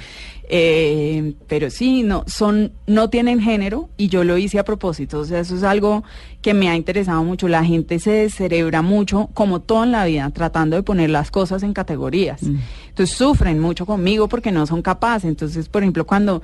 [0.50, 5.20] Eh, pero sí, no, son, no tienen género y yo lo hice a propósito.
[5.20, 6.04] O sea, eso es algo
[6.40, 7.48] que me ha interesado mucho.
[7.48, 11.62] La gente se descerebra mucho, como todo en la vida, tratando de poner las cosas
[11.62, 12.42] en categorías.
[12.42, 15.28] Entonces sufren mucho conmigo porque no son capaces.
[15.28, 16.42] Entonces, por ejemplo, cuando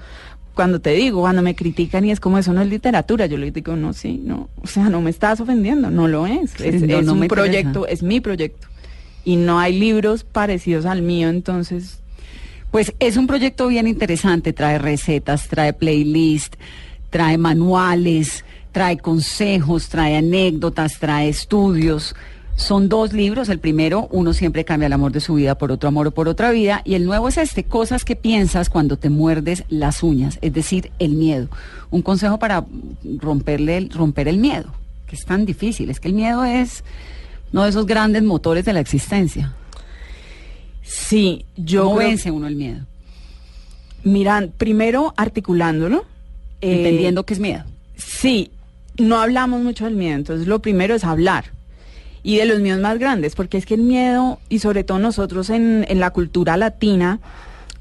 [0.55, 3.52] cuando te digo, cuando me critican y es como eso no es literatura, yo les
[3.52, 6.52] digo, no, sí, no, o sea, no me estás ofendiendo, no lo es.
[6.52, 7.34] Sí, es no, es no un interesa.
[7.34, 8.68] proyecto, es mi proyecto.
[9.24, 11.98] Y no hay libros parecidos al mío, entonces
[12.75, 16.57] Pues es un proyecto bien interesante, trae recetas, trae playlist,
[17.09, 22.16] trae manuales, trae consejos, trae anécdotas, trae estudios.
[22.57, 25.89] Son dos libros, el primero, uno siempre cambia el amor de su vida por otro
[25.89, 29.09] amor o por otra vida, y el nuevo es este, cosas que piensas cuando te
[29.09, 31.47] muerdes las uñas, es decir, el miedo.
[31.93, 32.64] Un consejo para
[33.20, 34.75] romperle, el- romper el miedo,
[35.07, 36.83] que es tan difícil, es que el miedo es
[37.53, 39.55] uno de esos grandes motores de la existencia.
[40.85, 42.80] Sí, yo ¿Cómo creo- vence uno el miedo?
[44.05, 46.05] miran, primero articulándolo,
[46.61, 47.64] eh, Entendiendo que es miedo.
[47.97, 48.51] Sí,
[48.99, 51.47] no hablamos mucho del miedo, entonces lo primero es hablar.
[52.22, 55.51] Y de los miedos más grandes, porque es que el miedo, y sobre todo nosotros
[55.51, 57.20] en, en la cultura latina,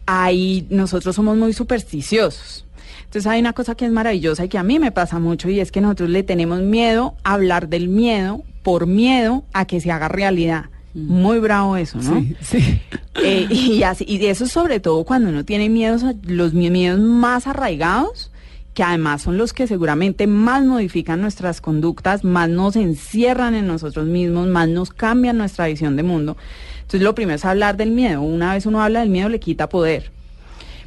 [0.06, 2.66] ahí nosotros somos muy supersticiosos.
[3.06, 5.60] Entonces hay una cosa que es maravillosa y que a mí me pasa mucho y
[5.60, 9.92] es que nosotros le tenemos miedo a hablar del miedo por miedo a que se
[9.92, 10.66] haga realidad.
[10.94, 12.20] Muy bravo eso, ¿no?
[12.20, 12.82] Sí, sí.
[13.24, 17.46] Eh, y, así, y eso sobre todo cuando uno tiene miedos, los mi- miedos más
[17.46, 18.32] arraigados,
[18.74, 24.08] que además son los que seguramente más modifican nuestras conductas, más nos encierran en nosotros
[24.08, 26.38] mismos, más nos cambian nuestra visión de mundo.
[26.78, 28.20] Entonces lo primero es hablar del miedo.
[28.24, 30.12] Una vez uno habla del miedo le quita poder.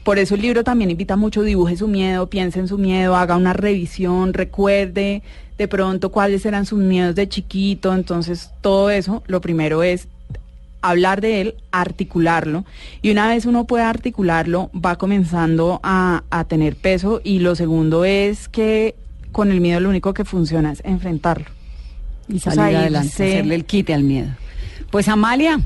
[0.02, 3.36] Por eso el libro también invita mucho, dibuje su miedo, piense en su miedo, haga
[3.36, 5.22] una revisión, recuerde
[5.58, 7.94] de pronto cuáles eran sus miedos de chiquito.
[7.94, 10.08] Entonces todo eso, lo primero es
[10.82, 12.64] hablar de él, articularlo.
[13.02, 17.20] Y una vez uno puede articularlo, va comenzando a, a tener peso.
[17.24, 18.94] Y lo segundo es que
[19.32, 21.46] con el miedo lo único que funciona es enfrentarlo.
[22.28, 24.30] Y O salir sea, adelante, hacerle el quite al miedo.
[24.90, 25.60] Pues Amalia,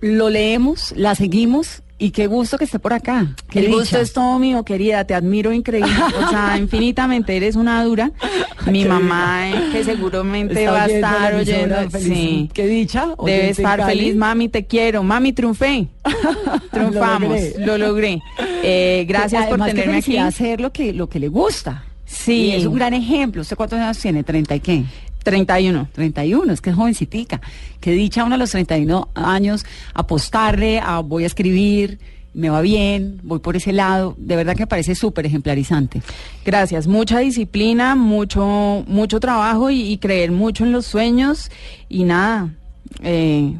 [0.00, 3.34] lo leemos, la seguimos y qué gusto que esté por acá.
[3.48, 3.78] Qué el dicha.
[3.78, 5.90] gusto es todo mío, querida, te admiro increíble.
[6.22, 8.12] O sea, infinitamente eres una dura.
[8.66, 11.76] Mi Qué mamá, eh, que seguramente va a estar oyendo.
[11.98, 12.50] Sí.
[12.52, 13.08] Qué dicha.
[13.24, 13.90] Debe estar Cali.
[13.98, 15.02] feliz, mami, te quiero.
[15.02, 15.88] Mami, triunfé.
[16.70, 17.66] Triunfamos, logré.
[17.66, 18.22] lo logré.
[18.62, 20.18] Eh, gracias por tenerme aquí.
[20.18, 21.84] hacer lo que, lo que le gusta.
[22.04, 22.48] Sí.
[22.48, 23.40] Y es un gran ejemplo.
[23.40, 24.22] ¿Usted cuántos años tiene?
[24.26, 24.84] ¿30 y qué?
[25.24, 25.88] 31.
[25.92, 27.40] 31, es que es jovencitica.
[27.80, 29.64] Que dicha uno a los 31 años
[29.94, 31.98] apostarle a voy a escribir,
[32.34, 34.14] me va bien, voy por ese lado.
[34.18, 36.02] De verdad que me parece súper ejemplarizante.
[36.44, 41.50] Gracias, mucha disciplina, mucho, mucho trabajo y, y creer mucho en los sueños
[41.88, 42.50] y nada.
[43.02, 43.54] Eh,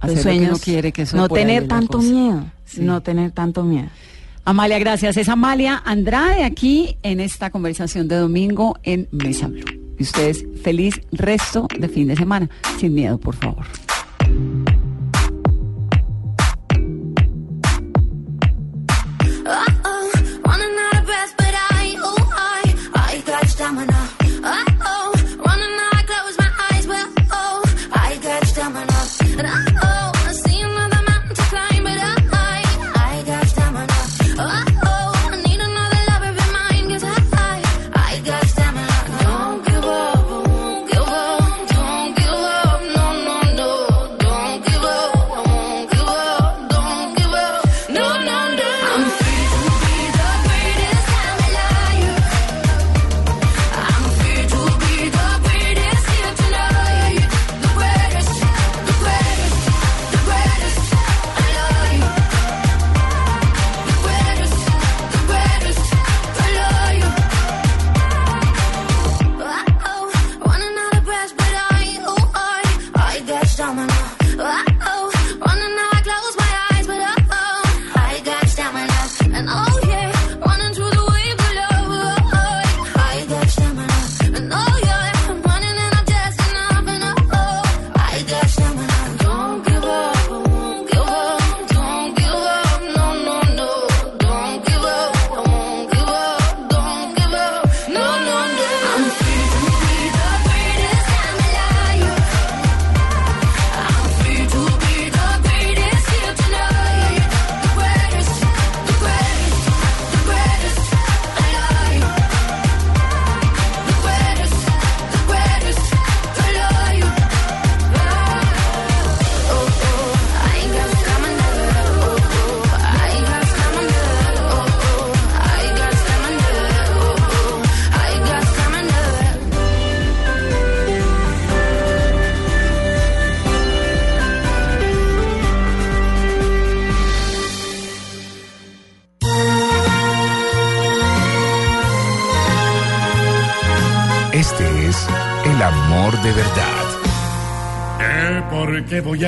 [0.00, 2.10] Hacer los lo que sueños, uno quiere, que eso no tener tanto cosa.
[2.10, 2.80] miedo, Sí.
[2.82, 3.88] no tener tanto miedo.
[4.44, 5.16] Amalia, gracias.
[5.18, 9.64] Es Amalia Andrade aquí en esta conversación de domingo en Mesa Blue.
[10.00, 12.48] Y ustedes, feliz resto de fin de semana.
[12.78, 13.66] Sin miedo, por favor.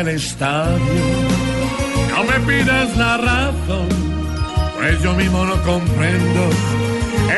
[0.02, 1.02] ¿Por qué voy al estadio?
[2.10, 3.88] No me pidas la razón,
[4.76, 6.50] pues yo mismo no comprendo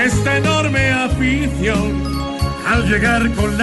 [0.04, 2.02] esta enorme afición
[2.66, 3.62] al llegar con la